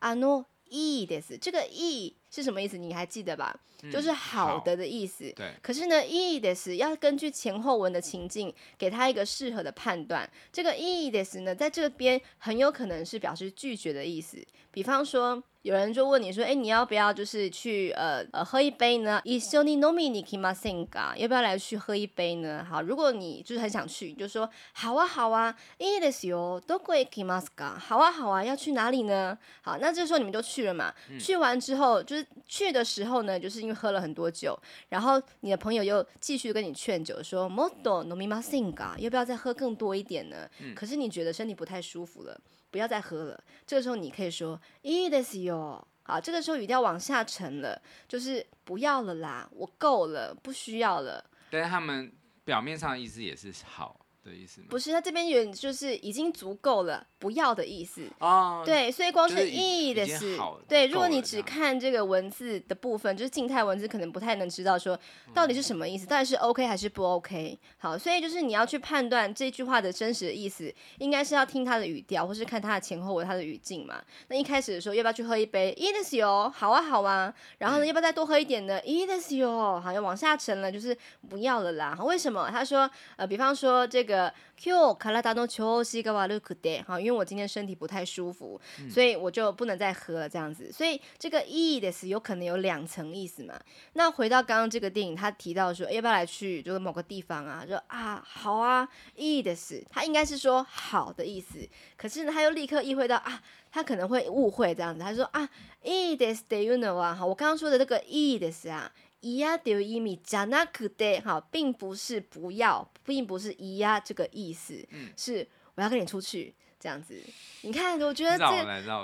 [0.01, 2.76] あのいいです，这个いい是什么意思？
[2.76, 3.54] 你还记得吧？
[3.82, 5.32] 嗯、就是好的的意思。
[5.36, 5.52] 对。
[5.62, 10.28] 可是呢，いいです要根据前后文的情境，给他一个适合的判断。
[10.52, 14.38] 这个いいです呢，在这边很有可能是表示拒绝的意思。
[14.70, 15.42] 比方说。
[15.66, 19.20] 有人就问你说：“哎，你要不要就是去呃呃喝一杯呢？
[19.24, 21.16] 一绪に饮みに行きませんか？
[21.16, 22.64] 要不要来去喝一杯呢？
[22.64, 26.60] 好，如果你就是很想去，你就说好啊好啊，いいですよ。
[26.60, 27.76] どこへ行きますか？
[27.76, 29.36] 好啊好啊，要去哪里呢？
[29.62, 30.94] 好，那这时候你们就去了嘛。
[31.10, 38.96] 嗯、去完之后，就是 去的时候呢，就是因为喝了很多酒，然后你的朋友又继续跟你劝酒说，もっと饮みませんか？
[38.98, 40.48] 要不要再喝更多一点呢？
[40.60, 43.42] 嗯、可是你觉得身体不太舒服了。”不要再喝了。
[43.66, 45.82] 这个时候你可以说“いいですよ”。
[46.02, 51.24] 好，这个时候语调往下沉了，就是不要了啦，我够了，不需要了。
[51.50, 52.12] 但是他们
[52.44, 53.99] 表面上的意思也是好。
[54.24, 54.66] 的意思吗？
[54.68, 58.02] 不是，他这边有就是已经足够了，不要的意思。
[58.18, 60.88] 哦，对，所以光是意的是，对。
[60.88, 64.98] 如果你只看这个文字的部分，就是静态文字，可能不太能知道说
[65.32, 67.56] 到底是什么意思，到底是 OK 还是不 OK。
[67.78, 74.02] 好，所以就是你要去判断这句话的真实的意思，应该是要听他的语调，或是看他的前后文、他的语境嘛。
[74.26, 75.72] 那一开始的时候，要不要去喝一杯？
[75.74, 77.32] いいですよ，好啊，好啊。
[77.58, 78.80] 然后呢，要不要再多喝一点呢？
[78.82, 80.96] いいですよ，好像往下沉了，就是
[81.28, 81.96] 不要了啦。
[82.02, 82.50] 为什么？
[82.50, 84.09] 他说，呃，比方说这个。
[84.10, 90.72] 个今日体の调子が悪くて，好，因为我今天身体不太舒服，嗯、所以我就不能再喝了，这样子。
[90.72, 93.54] 所以这个いいです有可能有两层意思嘛。
[93.92, 97.64] 那回到刚刚这个电影，他提到说，要不要来去就是某个地方啊？
[97.68, 101.68] 说啊，好啊，いいです，他应该是说好的意思。
[101.96, 105.00] 可是呢，他又立刻意会到啊，他可能会误会这样子。
[105.02, 105.48] 他说啊，
[105.84, 108.90] いいですっていうのは，好，我刚刚说的这个いいです啊。
[109.21, 117.21] 伊呀丢伊米，加那可得哈，并不是不要，并不是伊呀这个意思，嗯、是我要跟你出去这样子。
[117.61, 118.49] 你看，我觉得这，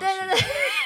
[0.00, 0.34] 对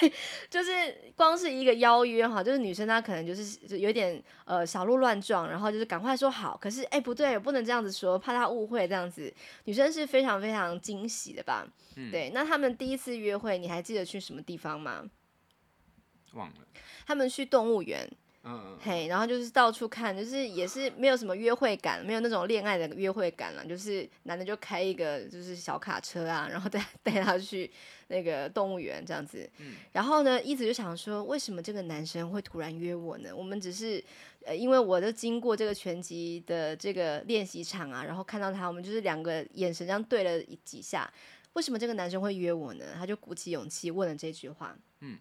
[0.01, 0.13] 对，
[0.51, 9.33] 就是光是一个邀约哈，就是女生她可能就是就有点呃小鹿乱撞，然后就是赶快说好，可是哎不对，不能这样子说，怕她误会这样子。
[9.65, 11.67] 女生是非常非常惊喜的吧？
[11.97, 15.09] 嗯、对，那他们第一次约会，你还记得去什么地方吗？
[16.35, 16.55] 忘了。
[17.07, 18.07] 他们去动物园。
[18.45, 23.65] 嗯，嘿，然后就是到处看，就是也是没有什么约会感，没有那种恋爱的约会感了。
[23.65, 27.71] 就是男的就开一个就是小卡车啊，然后带 带他去
[28.09, 29.49] 那个动物园这样子。
[29.59, 33.31] 嗯，然后呢，一直就想说，为什么这个男生会突然约我呢？
[33.33, 34.03] 我们只是
[34.45, 41.09] 呃，因为我都经过这个拳击的这个练习场啊，然后看到他，我们就是两个眼神这样对了几下，
[41.53, 42.87] 为什么这个男生会约我呢？
[42.97, 44.77] 他就鼓起勇气问了这句话。
[44.99, 45.17] 嗯，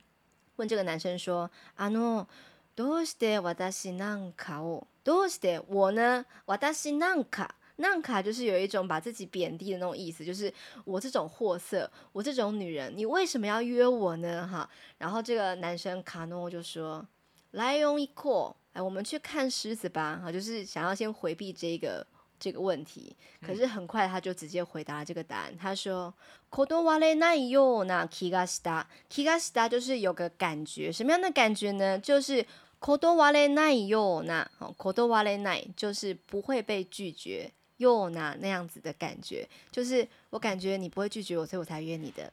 [0.56, 2.28] 问这个男生说：“阿诺。”
[2.77, 4.87] どうして私なんかを？
[5.05, 6.27] どうして我呢？
[6.47, 10.53] 私なんか，なんか就是有一种把自己贬低的那种意思，就是
[10.85, 14.47] 我这种货色，我这种女人，你为什么要约我呢？
[14.47, 17.07] 哈，然后这个男生卡诺就说：“
[17.53, 22.07] ライオン行こう，哎，我们去看狮子吧。”哈，就是想要先回避这个。
[22.41, 25.57] 这个问题，可是很快他就直接回答了这个答案。
[25.57, 28.87] 他说：“断れないような気がした。
[29.09, 31.99] 気がした就是有个感觉，什么样的感觉呢？
[31.99, 32.45] 就是
[32.81, 42.31] 断れないような，好，断れない就是不会被拒绝，ような那样子的感觉，就是我感觉你不会拒绝我，所以我才约你的。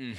[0.00, 0.14] 嗯，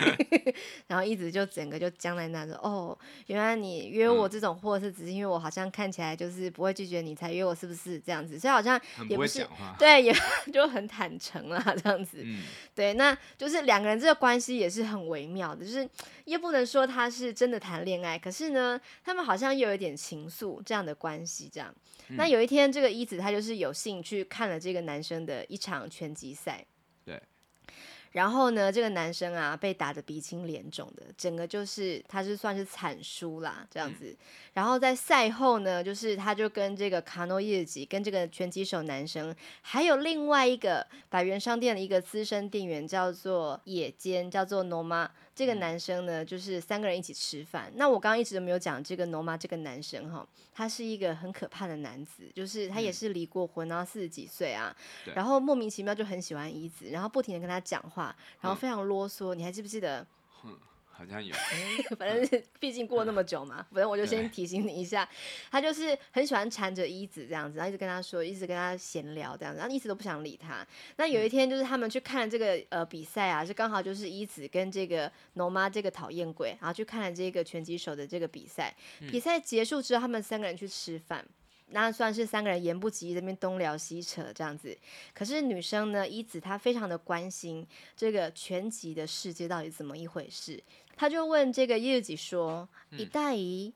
[0.88, 8.38] 然后一直就整个就僵在那说，哦，原来你约我这种货是只是因为我好像看起来就是不会拒绝你才约我，是不是这样子？
[8.38, 10.14] 所以好像也不是，不对，也
[10.50, 12.22] 就很坦诚啦，这样子。
[12.24, 12.42] 嗯，
[12.74, 15.86] 对，那就是两个人这个关系也是很微妙的，就是
[16.24, 21.74] 也不能说他是真的谈恋爱，可是呢，他们好像又有一点情愫这样的关系，这样。
[22.08, 26.64] 嗯、那有一天，这个一子他就是有幸去看了这个男生的一场拳击赛。
[28.14, 34.06] 然后呢，这个男生啊，被打得鼻青脸肿的，整个就是他是算是惨输啦，这样子。
[34.06, 34.16] 嗯、
[34.52, 45.10] 然后在赛后呢，就是他就跟这个卡诺叶吉，跟这个拳击手男生，还有另外一个百元商店的一个资深店员，叫做野间，叫做诺玛。
[45.34, 47.72] 这个男生呢，就是三个人一起吃饭。
[47.74, 54.74] 那我刚刚一直都没有讲这个诺妈这个男生哈，他是一个很可怕的男子，就是他也是离过婚，然后四十几岁啊，
[55.14, 59.34] 然后莫名其妙就很喜欢椅子，然后不停的跟他讲话，然后非常啰嗦。
[59.34, 60.06] 你还记不记得？
[60.96, 61.34] 好像有，
[61.98, 65.08] 反正 毕竟过那么久嘛，反正我就先提醒你一下，
[65.50, 70.66] 他就是很喜欢缠着一子这样子，然后一直跟他说，一直跟他闲聊这样子，然后一直都不想理他。
[70.96, 78.74] 那有一天就是他们去看这个呃比赛啊，就刚好就是一子跟这个农妈这个讨厌鬼，然后去看了这个拳击手的这个比赛。
[79.10, 81.24] 比赛结束之后，他们三个人去吃饭。
[81.68, 84.76] 那算是三个人言不及义，这边东聊西扯这样子。
[85.14, 90.62] 可是女生呢，一子她非常的关心这个拳击的世界到底怎么一回事，
[90.95, 93.73] 她就问这个柚子说：“一大姨，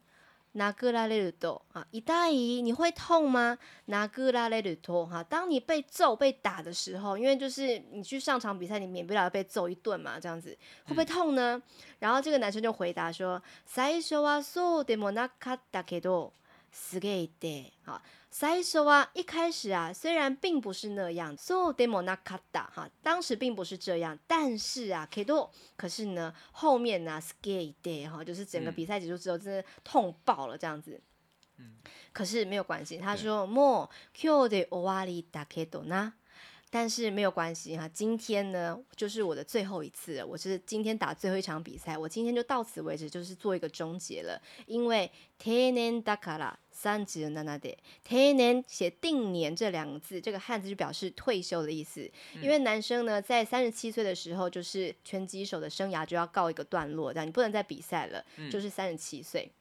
[0.54, 3.58] 拿个拉雷鲁多啊，一大姨你会痛吗？
[3.86, 11.64] 拿个拉雷鲁多哈，当你被揍被打的时候，因为就是你去上场比赛，你免不了要被揍一顿嘛，这样子会不会痛呢？”嗯、
[12.00, 16.32] 然后这个男生就回答说：“最初はそうでもなかったけど。”
[16.74, 31.00] すげえで，好， 最初啊，一开始啊，虽然并不是那样，そうでもなかった哈，当时并不是这样，但是啊，けど，可是呢，后面呢、啊，すげえで哈，就是整个比赛结束之后，真的痛爆了这样子。
[31.58, 31.76] 嗯，
[32.12, 36.14] 可是没有关系，他说もう今日で终わりだけどな。
[36.72, 44.42] 但是没有关系哈，今天呢就是我的最后一次了，我是今天打最后一场比赛，我今天就到此为止，就是做一个终结了。
[44.66, 52.02] 因为定年だから 三十七で，定年写定年这两个字，这个汉字就表示退休的意思。
[52.36, 59.52] 嗯、因为男生呢在三十七岁的时候，就是拳击手的生涯就要告一个段落，这样你不能再比赛了，嗯、就是三十七岁。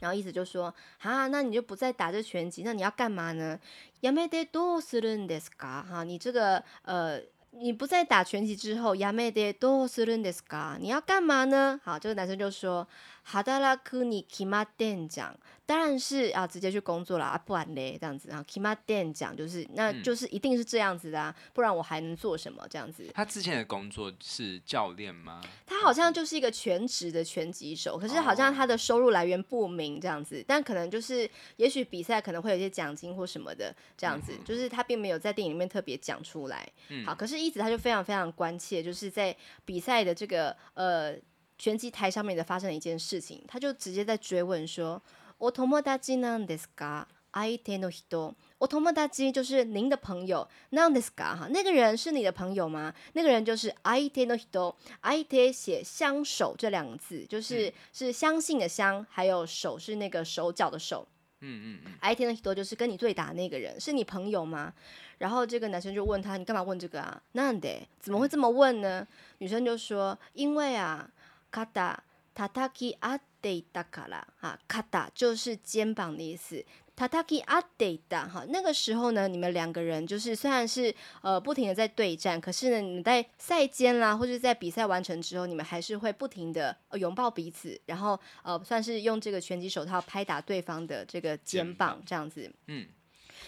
[0.00, 3.58] 然后意思就说，啊，那你就不再打这拳击，那你要干嘛呢？
[4.02, 5.82] やめてどうするんですか？
[5.82, 7.20] 哈，你这个呃，
[7.52, 10.76] 你不再打拳击之后，やめてどうするんですか？
[10.78, 11.80] 你要干嘛呢？
[11.82, 12.86] 好，这个男生就说。
[13.28, 15.36] 働くに决まってんじゃん，
[15.66, 23.10] 当然是要直接去工作了啊，不然嘞这样子啊，决まってんじゃん就是，那就是一定是这样子的啊，不然我还能做什么这样子？
[23.14, 25.40] 他之前的工作是教练吗？
[25.64, 36.70] 他好像就是一个全职的拳击手，可是好像他的收入来源不明这样子，但可能就是也许比赛可能会有一些奖金或什么的这样子，就是他并没有在电影里面特别讲出来。
[37.06, 41.16] 好，可是一直他就非常非常关切，就是在比赛的这个呃。
[41.58, 47.06] 拳击台上面的发生了一件事情，他就直接在追问说：“お友达なんですか？
[47.32, 51.36] 相手の人，お友达就是您的朋友，なんですか？
[51.36, 52.94] 哈，那个人是你的朋友吗？
[53.14, 61.06] 那个人就是相手の人，相手写相守这两个字，就是、嗯、是相信的相，还有手是那个手脚的手。
[61.40, 64.72] 嗯嗯嗯，相手の人就是跟你对打那个人，是你朋友吗？
[65.18, 67.20] 然后这个男生就问他：你干嘛问这个啊？
[67.32, 67.80] なんで？
[68.00, 69.06] 怎么会这么问呢？
[69.38, 71.10] 女生就说：因为啊。”
[71.51, 76.63] 卡达塔塔基阿德达卡拉哈，卡达就是肩膀的意思。
[76.95, 92.51] 塔塔基阿德达哈，那个时候呢，你们两个人就是虽然是呃不停的在对战，可是呢，你们在赛间啦，或者在比赛完成之后，你们还是会不停的拥抱彼此，然后呃算是用这个拳击手套拍打对方的这个肩膀，这样子。
[92.67, 92.85] 嗯，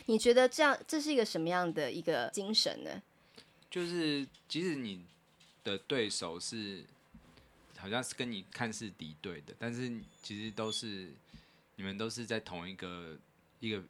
[0.06, 3.02] 你觉得这样这是一个什么样的一个精神呢？
[3.70, 5.06] 就是即使你
[5.64, 6.86] 的对手是。
[7.82, 9.92] 好像是跟你看似敌对的，但是
[10.22, 11.12] 其实都是
[11.76, 13.18] 你们都是在同一个
[13.60, 13.84] 一个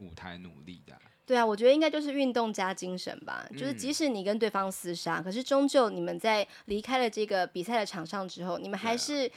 [0.00, 1.00] 舞台努力的。
[1.26, 3.46] 对啊，我觉得应该就是运动加精神吧。
[3.50, 9.30] 嗯，就是即使你跟对方厮杀，可是终究你们在离开了这个比赛的场上之后，你们还是。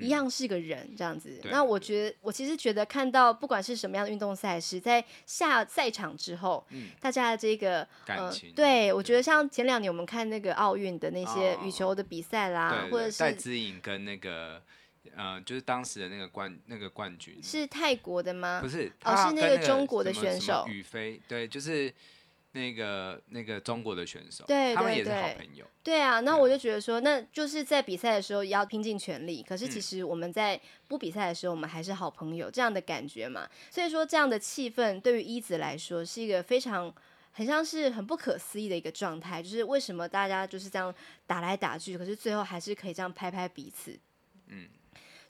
[0.00, 14.62] 一样是个人这样子，嗯、那我觉得我其实觉得看到不管是什么样的运动赛事，在下赛场之后，嗯、大家的这个感情，呃、对我觉得像前两年我们看那个奥运的那些羽球的比赛啦，哦、或者是戴资颖跟那个
[15.16, 18.60] 呃，就是当时的那个冠那个冠军是泰国的吗？
[18.62, 21.92] 不是，哦，是那个中国的选手雨飞，对，就是
[22.52, 25.64] 那个那个中国的选手，对，他们也是好朋友。
[25.82, 33.48] 对啊，那我就觉得说，那就是在比赛的时候要拼尽全力，可是其实我们在不比赛的时候，我们还是好朋友这样的感觉嘛。
[33.70, 36.94] 所以说，这样的气氛对于一子来说是一个非常
[37.32, 40.94] 很像是很不可思议的一个状态，就是为什么大家就是这样
[41.26, 43.98] 打来打去，可是最后还是可以这样拍拍彼此。
[44.48, 44.68] 嗯，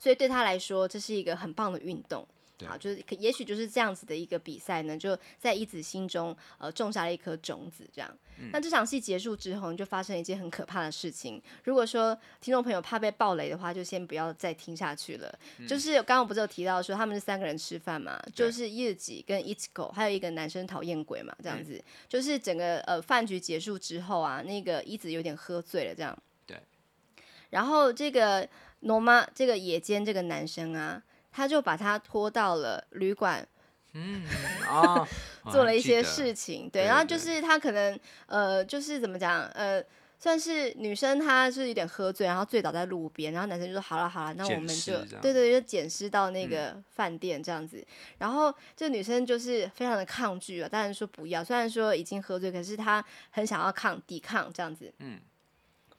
[0.01, 2.26] 所以对他来说，这是一个很棒的运动。
[2.66, 8.18] 好，就是可也许就是这样子的一个比赛呢，就在一子心中呃种下了一颗种子，这样。
[8.38, 11.40] 嗯、那这场戏结束之后，就发生一件很可怕的事情。
[11.64, 15.38] 如果说听众朋友怕被暴雷的话，就先不要再听下去了。
[15.57, 21.76] 嗯、就是刚刚我不是有提到说他们是三个人吃饭嘛，就是一子跟一狗还有一个男生讨厌鬼嘛，这样子。
[21.76, 26.14] 嗯、就是整个呃饭局结束之后啊，那个一子有点喝醉了，这样。
[26.44, 26.61] 对。
[27.48, 28.46] 然后这个
[28.81, 31.03] 罗妈这个野间这个男生啊。
[31.33, 33.47] 他就把他拖到了旅馆，
[33.93, 34.24] 嗯，
[34.68, 35.07] 哦、
[35.53, 39.81] 做了一些事情，对，然后就是他可能呃，就是怎么讲，呃，
[40.18, 47.87] 算是女生，她是有点喝醉，然后醉倒在路边，然后男生就说好了好了，那我们就对，对对，就捡尸到那个饭店这样子，嗯、
[48.18, 55.20] 然后这女生就是非常的抗拒啊，当然说不要，虽然说已经喝醉，可是她很想要抗抵抗这样子，嗯。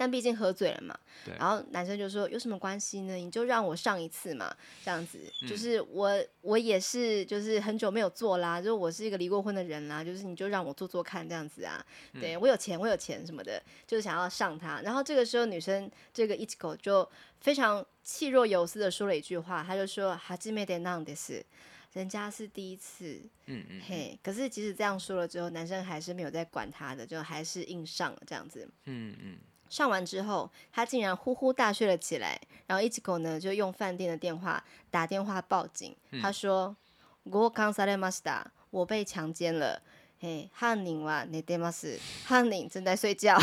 [0.01, 1.31] 但毕竟喝醉了嘛，对。
[1.37, 3.13] 然后男生就说有什么关系呢？
[3.13, 4.51] 你就让我上一次嘛，
[4.83, 14.81] 这样子，嗯、就是我我也是，就是很久没有做啦，就是我是一个离过婚的人啦，就是你就让我做做看这样子啊，对、嗯、我有钱，我有钱什么的，就是想要上他。
[14.81, 17.07] 然后这个时候女生这个一口就
[17.39, 21.45] 非常气若游丝的说了一句话，他就说哈基梅德囊的是，
[21.93, 29.37] 人家是第一次，嗯嗯嘿，可是即使这样说了之后，男生还是没有在管他的，就还是硬上了这样子，嗯嗯。
[29.71, 32.37] 嗯上完之后，他竟然呼呼大睡了起来。
[32.67, 35.95] 然后一只狗呢，就用饭店的电话打电话报警。
[36.11, 36.75] 嗯、他说
[37.23, 39.81] ：“我刚才马斯达，我被强奸了。
[40.19, 43.39] 嘿，汉宁哇，你爹妈是汉宁正在睡觉，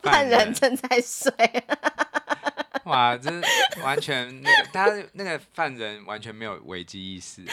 [0.00, 1.32] 犯人正在睡。
[2.86, 3.28] 哇，这
[3.82, 7.44] 完全那个他那个犯人完全没有危机意识，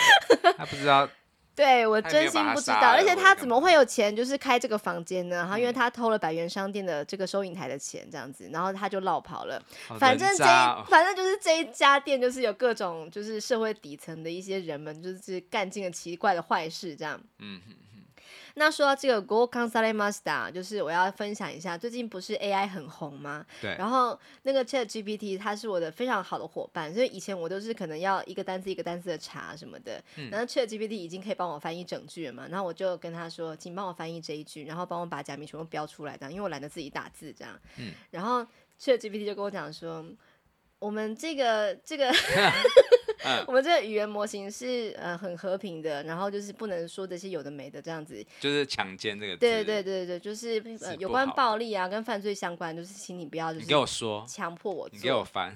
[0.55, 1.09] 他不知道。”
[1.55, 5.37] 对，我真心不知道，而且他怎么会有钱，就是开这个房间呢？
[5.37, 9.61] 然后因为他偷了百元商店的这个收银台的钱，这样子，然后他就落跑了。
[9.97, 10.47] 反正这一，
[10.89, 17.19] 反正就是这一家店，就是有各种就是社会底层的一些人们，就是干尽了奇怪的坏事，这样。
[18.57, 23.45] 那说到这个 Go Kansare Master，就是我要分享一下，最近不是 AI 很红吗？
[23.61, 23.75] 对。
[23.77, 30.01] 然后那个 Chat GPT 它是我的非常好的伙伴，所以以前我都是可能要一个单词一个单词的查什么的。
[30.15, 30.29] 嗯。
[30.29, 37.59] 然后 Chat GPT 已经可以帮我翻译整句了嘛，然后我就跟他说，请帮我翻译这一句，然后帮我把假名全部标出来，这样，因为我懒得自己打字这样。
[37.77, 37.91] 嗯。
[38.09, 38.41] 然后
[38.79, 40.05] Chat GPT 就跟我讲说，
[40.79, 42.09] 我们这个这个。
[43.47, 55.55] 我们这个语言模型是呃很和平的，然后就是不能说这些有的没的这样子，就是强奸这个字，对对对对，就是呃有关暴力啊跟犯罪相关，就是请你不要就是你给我说强迫我，你给我翻，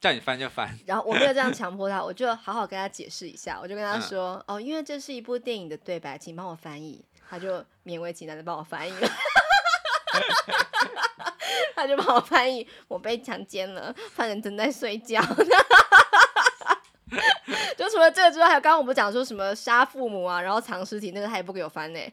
[0.00, 0.76] 叫你翻就翻。
[0.86, 9.08] 然后我没有这样 强迫他，我就好好跟他解释一下，我就跟他说、嗯、哦，因为这是一部电影的对白，请帮我翻译，他就勉为其难的帮我翻译了，
[11.74, 15.20] 他就帮我翻译，我被强奸了，犯人正在睡觉。
[17.96, 22.00] 就除了这个之外，还有刚刚我们讲说什么杀父母啊，然后藏尸体，那个他也不给我翻呢。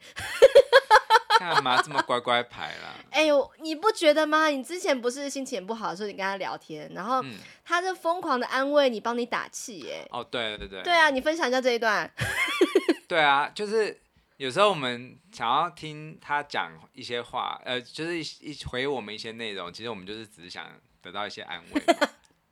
[1.38, 2.94] 干嘛这么乖乖牌啦？
[3.12, 4.48] 哎呦，你不觉得吗？
[4.48, 7.22] 你之前不是心情不好的时候，你跟他聊天，然后
[7.66, 10.08] 他就疯狂的安慰你，帮你打气，耶。
[10.12, 10.82] 哦，对对对。
[10.84, 12.10] 对啊，你分享一下这一段。
[13.10, 14.00] 对啊，就是
[14.38, 20.66] 有时候我们想要听他讲一些话，呃，就是一回我们一些内容，其实我们就是只是想
[21.02, 21.84] 得到一些安慰。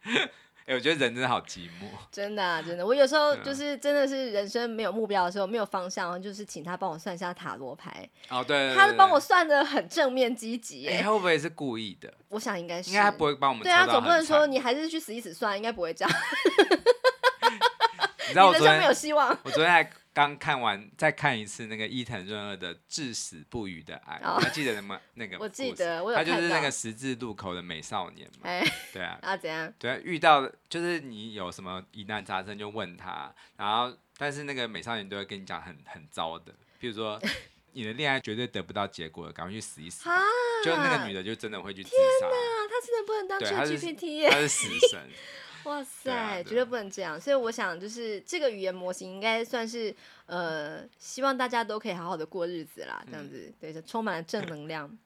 [0.61, 1.87] 哎、欸，我觉得人真的好寂寞。
[2.11, 2.85] 真的啊，真的。
[2.85, 8.07] 我有时候就是真的是人生没有目标的时候，没有方向，就是请他帮我算一下塔罗牌。
[8.29, 8.75] 哦，对。
[8.75, 10.87] 他是帮我算的很正面积极。
[10.87, 12.13] 哎、欸，他会不会是故意的？
[12.29, 12.89] 我想应该是。
[12.91, 13.63] 应该他不会帮我们。
[13.63, 16.13] 对啊，总不能说你还是去死一死算，应该不会这样。
[18.27, 19.37] 你知道我 昨天没有希望。
[19.43, 19.89] 我昨天还。
[20.13, 25.37] 刚看完，再看一次那个伊藤润二的《至死不渝的爱》，哦、你还记得什么那个？
[25.39, 26.13] 我记得，我。
[26.13, 28.49] 他就是那个十字路口的美少年嘛。
[28.49, 29.17] 哎、对啊。
[29.23, 29.37] 啊？
[29.37, 29.73] 怎样？
[29.79, 37.17] 对啊，遇到就是你有什么疑难杂症就问他，然后但是那个美少年都会跟你讲很很糟的，比如说
[37.71, 40.09] 你的恋爱绝对得不到结果，赶快去死一死。
[40.09, 40.21] 啊、
[40.65, 42.27] 就那个女的就真的会去自杀。
[42.27, 45.09] 天哪，她真的不能当 ChatGPT，他是死神。
[45.63, 47.19] 哇塞，啊啊、绝对不能这样！
[47.19, 49.95] 所以我想，就是这个语言模型应该算是
[50.25, 54.97] 呃，希望大家都可以好好的过日子啦，这样子，嗯、对，充满了正能量。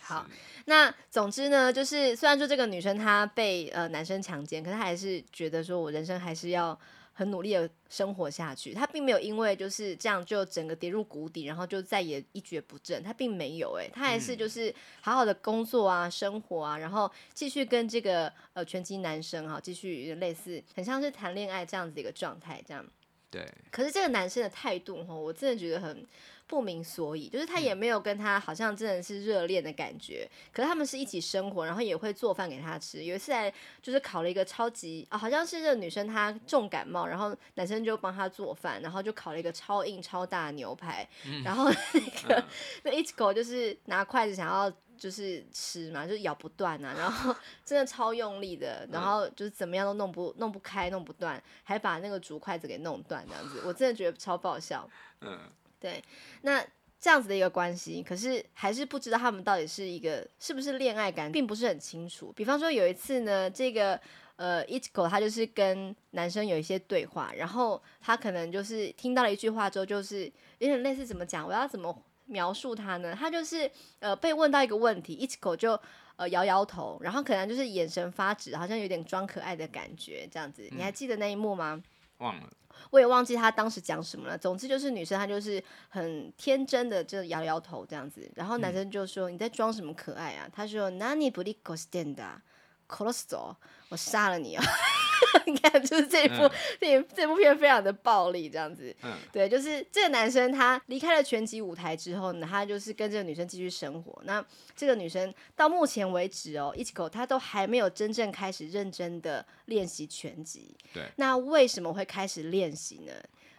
[0.00, 0.26] 好，
[0.64, 6.78] 那总之呢，就是虽然说这个女生她被呃男生强奸，可是她还是觉得说我人生还是要
[7.18, 8.72] 很努力的生活下去。
[8.72, 13.02] 他并没有因为就是这样就整个跌入谷底，然后就再也一蹶不振。
[13.02, 22.86] 他并没有、欸，哎，他还是就是好好的工作啊，生活啊，然后继续跟这个呃拳击男生哈，继续类似很像是谈恋爱这样子的一个状态，这样。
[23.28, 23.44] 对。
[23.72, 26.06] 可是这个男生的态度哈，我真的觉得很。
[26.48, 33.04] 不明所以，就是他也没有跟他好像真的是热恋的感觉，嗯、可是他们是一起生活，然后也会做饭给他吃。
[33.04, 42.44] 有一次还就是烤了一个超级啊、哦，好像是这个女生她重感冒，然后男生就帮她做饭，然后就烤了一个超硬超大的牛排，嗯、然后那个、嗯、
[42.84, 54.88] 那一口就是拿筷子想要就是吃嘛，就咬不断啊，然后 真的超用力的，然后就是怎么样都弄不弄不开弄不断，还把那个竹筷子给弄断这样子，我真的觉得超爆笑。
[55.20, 55.38] 嗯。
[55.80, 56.02] 对，
[56.42, 56.64] 那
[57.00, 62.32] 这样子的一个关系，可是还是不知道他们到底是一个是不是恋爱感，并不是很清楚。
[62.34, 64.00] 比方说有一次呢，这个
[64.34, 70.24] 呃，Ichiko 他就是跟男生有一些对话，然后他可能就是听到了一句话之后，就是
[70.58, 73.14] 有点类似怎么讲，我要怎么描述他呢？
[73.16, 73.70] 他就是
[74.00, 75.80] 呃被问到一个问题，Ichiko 就
[76.16, 80.68] 呃摇摇头，然后可能就是眼神发直，好像有点装可爱的感觉，这样子。
[80.72, 81.80] 你还记得那一幕吗？
[82.17, 82.49] 忘了。
[82.89, 84.37] 我也忘记他当时讲什么了。
[84.37, 92.41] 总之就是女生她就是很天真的就摇摇头这样子，然后男生就说：“你在装什么可爱啊？”他说：“何ぶりっこしてんだ？
[92.87, 93.55] 杀すぞ，
[93.88, 94.64] 我杀了你啊！”
[95.46, 98.94] 你看，就是这一部电影，嗯、这部片非常的暴力，这样子。
[99.02, 104.22] 嗯，对，就是这个男生他离开了拳击舞台之后呢，他就是跟这个女生继续生活。
[104.24, 104.44] 那
[104.76, 110.76] 这个女生到目前为止哦，Ichiko 他都还没有真正开始认真的练习拳击。
[110.94, 111.04] 对。
[111.16, 113.12] 那为什么会开始练习呢？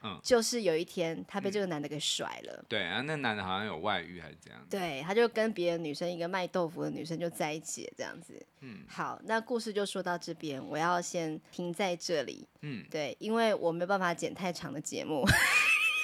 [0.04, 2.54] 嗯，就是有一天他被这个男的给甩了。
[2.58, 4.60] 嗯、对啊，那男的好像有外遇还是这样。
[4.70, 8.46] 对，他就跟别的女生，一个卖豆腐的女生就在一起了，这样子。
[8.62, 12.48] 嗯，好，那故事就说到这边，我要先停在这里。
[12.62, 15.26] 嗯，对，因为我没有办法剪太长的节目。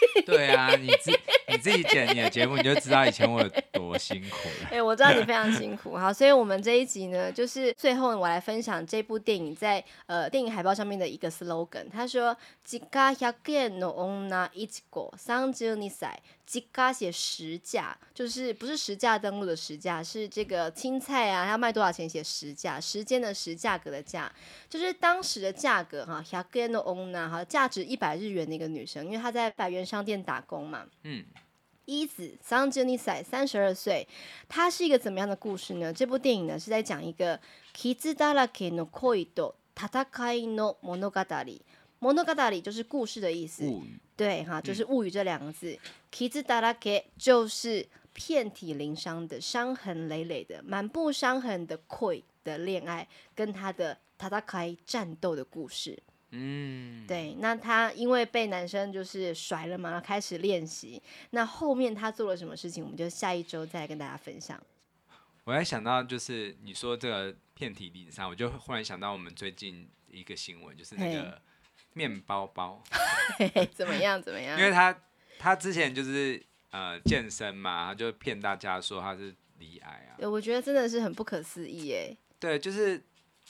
[0.25, 1.11] 对啊，你自
[1.47, 4.67] 你自己剪你的节目，你就知道以前我有多辛苦了。
[4.71, 5.95] 哎、欸，我知道你非常辛苦。
[5.95, 11.85] 好，所以我们这一集呢，就是最后我来分享这部电影在呃电影海报上面的一个 slogan。
[11.91, 12.35] 他说
[12.65, 13.93] ：“时价百円の
[14.27, 16.07] 女一個三十二岁。”
[16.46, 24.30] 时价写实价，就是不是实价登录的实价，是这个青菜啊，它要卖多少钱写实价，时间的时，价格的价，
[24.68, 26.22] 就是当时的价格哈。
[26.22, 30.86] 百円の女哈，价值一百日元的一个女生，因为她在百元商店打工嘛。
[31.04, 31.24] 嗯。
[31.86, 34.06] 一子三十二岁，三十二岁，
[34.48, 35.92] 她是一个怎么样的故事呢？
[35.92, 37.40] 这部电影呢是在讲一个
[37.74, 39.88] 伤だらけの恋と戦
[40.34, 41.60] いの物语。
[42.00, 43.64] 物语就是故事的意思。
[44.16, 45.78] 对哈，就是物语这两个字。
[46.10, 56.02] 伤だらけ就是遍体鳞伤的、伤痕累累的、满布伤痕的恋的恋爱，跟他的戦い战斗的故事。
[56.32, 57.34] 嗯，对。
[57.38, 61.02] 那他因为被男生就是甩了嘛，开始练习。
[61.30, 64.60] 那后面他做了什么事情，我们就下一周再来跟大家分享。
[65.44, 71.40] 我还想到就是你说这个遍体鳞伤，我就忽然想到我们最近一个新闻，就是那个。
[71.95, 72.83] 面包包
[73.73, 74.21] 怎么样？
[74.21, 74.59] 怎么样？
[74.59, 74.95] 因为他
[75.39, 76.41] 他之前就是
[76.71, 80.27] 呃健身嘛，他就骗大家说他是离癌啊。
[80.29, 82.15] 我觉得真的是很不可思议哎。
[82.39, 83.01] 对，就是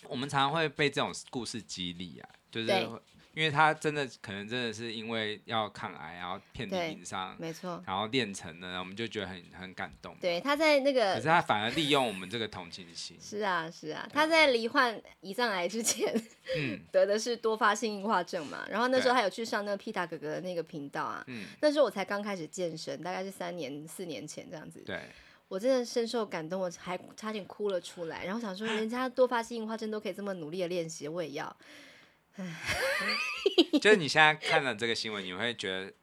[0.07, 2.89] 我们常常会被这种故事激励啊，就是。
[3.35, 10.15] 因为他真的可能真的是因为要抗癌，然后遍体鳞伤，没错，然后练成了，我们就觉得很很感动。
[10.21, 13.17] 对，他在那个，可是他反而利用我们这个同情心。
[13.21, 16.13] 是啊，是啊，他在罹患胰脏癌之前，
[16.57, 18.65] 嗯， 得的是多发性硬化症嘛。
[18.69, 24.79] 然后那时候他有去上那个皮塔哥哥的那个频道啊，嗯，那时候我才刚开始健身，大概是三年四年前这样子。
[24.85, 25.01] 对，
[25.49, 28.23] 我真的深受感动，我还差点哭了出来。
[28.23, 31.53] 然后想说，人家多发性硬化症都可以这么努力的练习，我也要。
[33.81, 35.93] 就是你现在看了这个新闻，你会觉得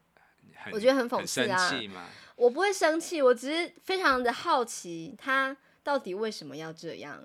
[0.56, 2.08] 很，我觉得很讽刺啊。
[2.36, 7.22] 我不会生气，我只是非常的好奇，他到底为什么要这样？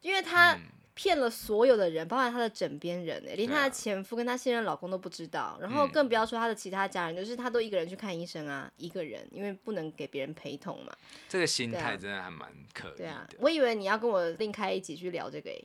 [0.00, 0.56] 因为他
[0.94, 10.92] 骗了所有的人，包括他的枕边人，连他的前夫跟他现任老公都不知道，然后更不要说他的其他家人，就是他都一个人去看医生啊，一个人，因为不能给别人陪同嘛。
[11.28, 12.96] 这个心态真的还蛮可疑的。
[12.96, 15.64] 对啊，我以为你要跟我另开一集去聊这个诶。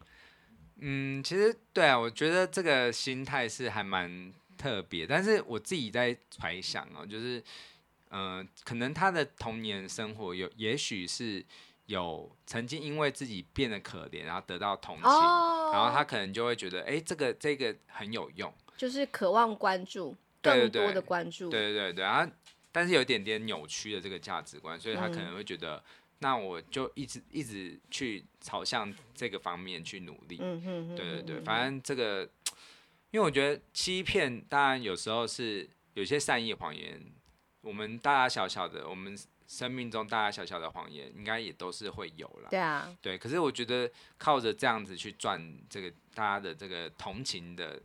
[0.80, 7.40] 嗯，其实对啊，我觉得这个心态是还蛮特别，但是我自己在揣想哦，就是，
[8.10, 11.46] 嗯、呃，可能他的童年生活有，也许是
[11.86, 22.32] 有曾经因为自己变得可怜，然后得到同情，哦、然后他可能就会觉得，哎，这个这个很有用，就是渴望关注，更多的关注，对对对对，然后
[22.72, 25.82] 但是有一点点扭曲的这个价值观，所以他可能会觉得。
[26.20, 30.38] 嗯那我就一直一直去朝向这个方面去努力。
[30.38, 32.24] 对对对，反正这个，
[33.12, 37.02] 因为我觉得欺骗当然有时候是有些善意谎言，
[37.62, 42.48] 我们大大小小的，我们生命中大大小小的谎言，应该也都是会有啦。
[42.50, 43.18] 对啊，对。
[43.18, 47.82] 可是我觉得靠着这样子去赚这个大家的这个同情的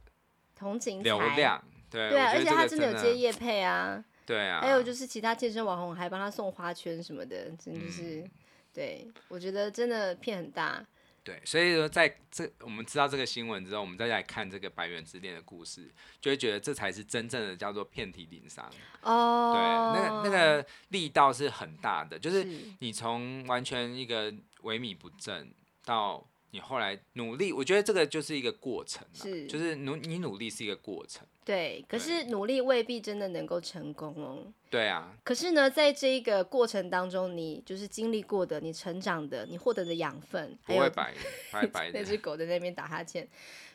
[0.55, 8.20] 同情流量，对对啊，而且他真的有接业配啊，对啊，还有就是其他健身网红还帮他送花圈什么的，真的是。
[8.20, 8.31] 嗯
[8.70, 10.87] 对，我觉得真的骗很大。
[11.24, 18.70] 对，所以说在这我们知道这个新闻之后，我们再来看这个百元之恋的故事，就会觉得这才是真正的叫做遍体鳞伤。
[19.03, 19.53] 哦，
[19.97, 22.47] 对，那个那个力道是很大的，就是
[22.79, 24.31] 你从完全一个
[24.62, 25.53] 萎靡不振
[25.85, 26.24] 到。
[26.51, 31.26] 你后来努力，我觉得这个就是一个过程，是，就是努你努力是一个过程。
[31.44, 34.53] 对，可是努力未必真的能够成功哦。
[34.70, 35.14] 对啊。
[35.22, 41.14] 可是呢，在这一个过程当中，你就是经历过的，你成长的，你获得的养分， 不会白
[41.53, 41.99] 白白的。
[41.99, 43.28] 那只狗在那边打哈欠。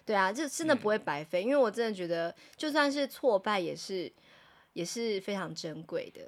[0.06, 4.12] 对啊，就真的不会白费，嗯，因为我真的觉得，就算是挫败，也是
[4.74, 6.22] 也是非常珍贵的。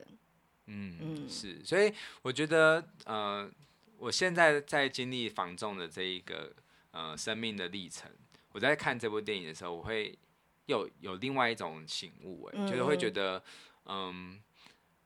[0.68, 1.92] 嗯嗯，是，所以
[2.22, 3.50] 我觉得呃。
[3.98, 6.54] 我现在在经历房仲的这一个
[6.92, 8.12] 呃生命的历程，
[8.52, 10.18] 我在看这部电影的时候，我会
[10.66, 13.44] 有有另外一种醒悟，哎，就是会觉得，
[13.86, 14.42] 嗯，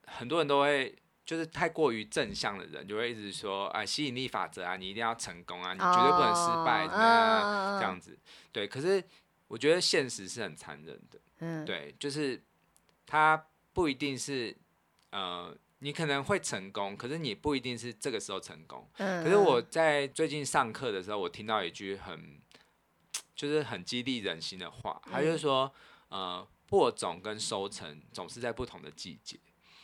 [0.05, 8.17] 很多人都会就是太过于正向的人，就会一直说，哎，吸引力法则啊，你一定要成功啊，你绝对不能失败，怎么样这样子，
[8.51, 8.67] 对。
[8.67, 9.03] 可是
[9.47, 12.41] 我觉得现实是很残忍的，对，就是
[13.05, 14.55] 它不一定是
[15.11, 15.55] 呃。
[15.79, 18.87] 你可能会成功，可是你不一定是这个时候成功。
[18.97, 19.23] 嗯。
[19.23, 22.39] 可是我在最近上课的时候，我听到一句很，
[23.35, 25.73] 就是很激励人心的话，他就是说，
[26.09, 29.39] 呃，播种跟收成总是在不同的季节。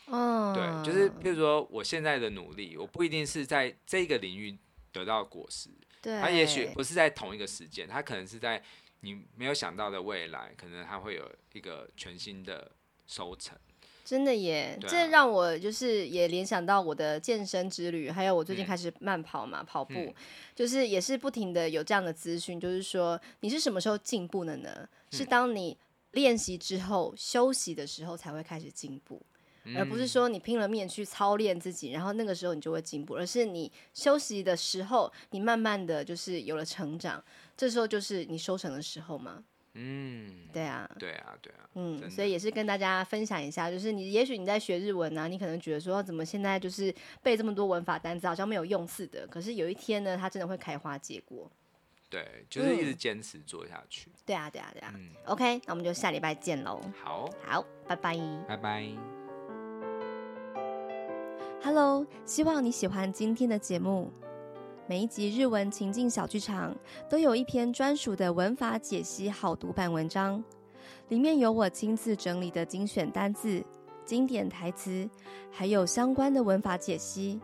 [0.08, 0.54] 嗯。
[0.54, 4.58] 对，就是譬如说，我现在的努力，我不一定是在这个领域
[4.92, 5.70] 得到果实。
[6.02, 6.20] 对。
[6.20, 8.62] 它也许不是在同一个时间，它可能是在
[9.00, 12.72] 你没有想到的未来，可能它会有一个全新的
[13.08, 13.58] 收成。
[14.06, 20.14] 真的耶，啊、这让我就是也联想到我的健身之旅，还有我最近开始慢跑嘛，嗯、跑步，
[20.54, 24.70] 就是也是不停的有这样的资讯，就是说你是什么时候进步的呢？
[24.72, 25.76] 嗯、是当你
[26.12, 29.20] 练习之后休息的时候才会开始进步，
[29.64, 37.22] 嗯、而不是说你拼了命去操练自己，然后那个时候你就会进步，而是你休息的时候，你慢慢的就是有了成长，
[37.58, 39.44] 这时候就是你收成的时候嘛。
[39.78, 51.52] 嗯，对啊，对啊，对啊，嗯，所以也是跟大家分享一下，就是你也许你在学日文啊，你可能觉得说怎么现在就是背这么多文法单词好像没有用似的，可是有一天呢，它真的会开花结果。
[52.10, 54.10] 对，就是一直坚持做下去。
[54.26, 54.94] 对啊，对啊，对啊。
[54.96, 56.80] 嗯，OK，那我们就下礼拜见喽。
[57.04, 58.18] 好，好，拜拜，
[58.48, 58.88] 拜拜。
[61.62, 64.14] Hello，希望你喜欢今天的节目。
[64.88, 66.76] 每一集日文情境小剧场
[67.10, 70.44] 都有一篇专属的文法解析好读版文章，
[71.10, 73.64] 里面有我亲自整理的精选单字、
[74.06, 75.10] 经典台词，
[75.52, 77.42] 还有相关的文法解析。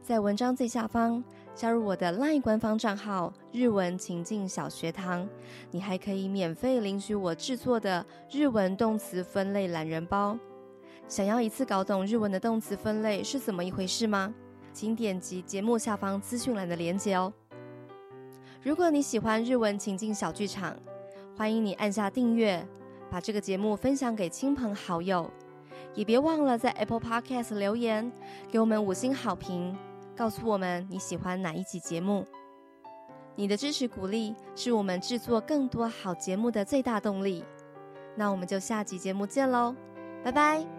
[0.00, 1.22] 在文章最下方
[1.52, 5.28] 加入我的 LINE 官方账号“日文情境小学堂”，
[5.72, 10.38] 你还可以免费领取我制作的日文动词分类懒人包。
[11.08, 14.32] 想要一次搞懂日文的动词分类是怎么一回事吗？
[14.78, 17.32] 请点击节目下方资讯栏的链接哦。
[18.62, 20.76] 如果你喜欢日文情境小剧场，
[21.36, 22.64] 欢迎你按下订阅，
[23.10, 25.28] 把这个节目分享给亲朋好友，
[25.96, 28.12] 也别忘了在 Apple Podcast 留言，
[28.52, 29.76] 给我们五星好评，
[30.16, 32.24] 告诉我们你喜欢哪一集节目。
[33.34, 37.44] 你的支持鼓励是我们制作更多好节目的最大动力。
[38.14, 39.74] 那我们就下集节目见喽，
[40.22, 40.77] 拜拜。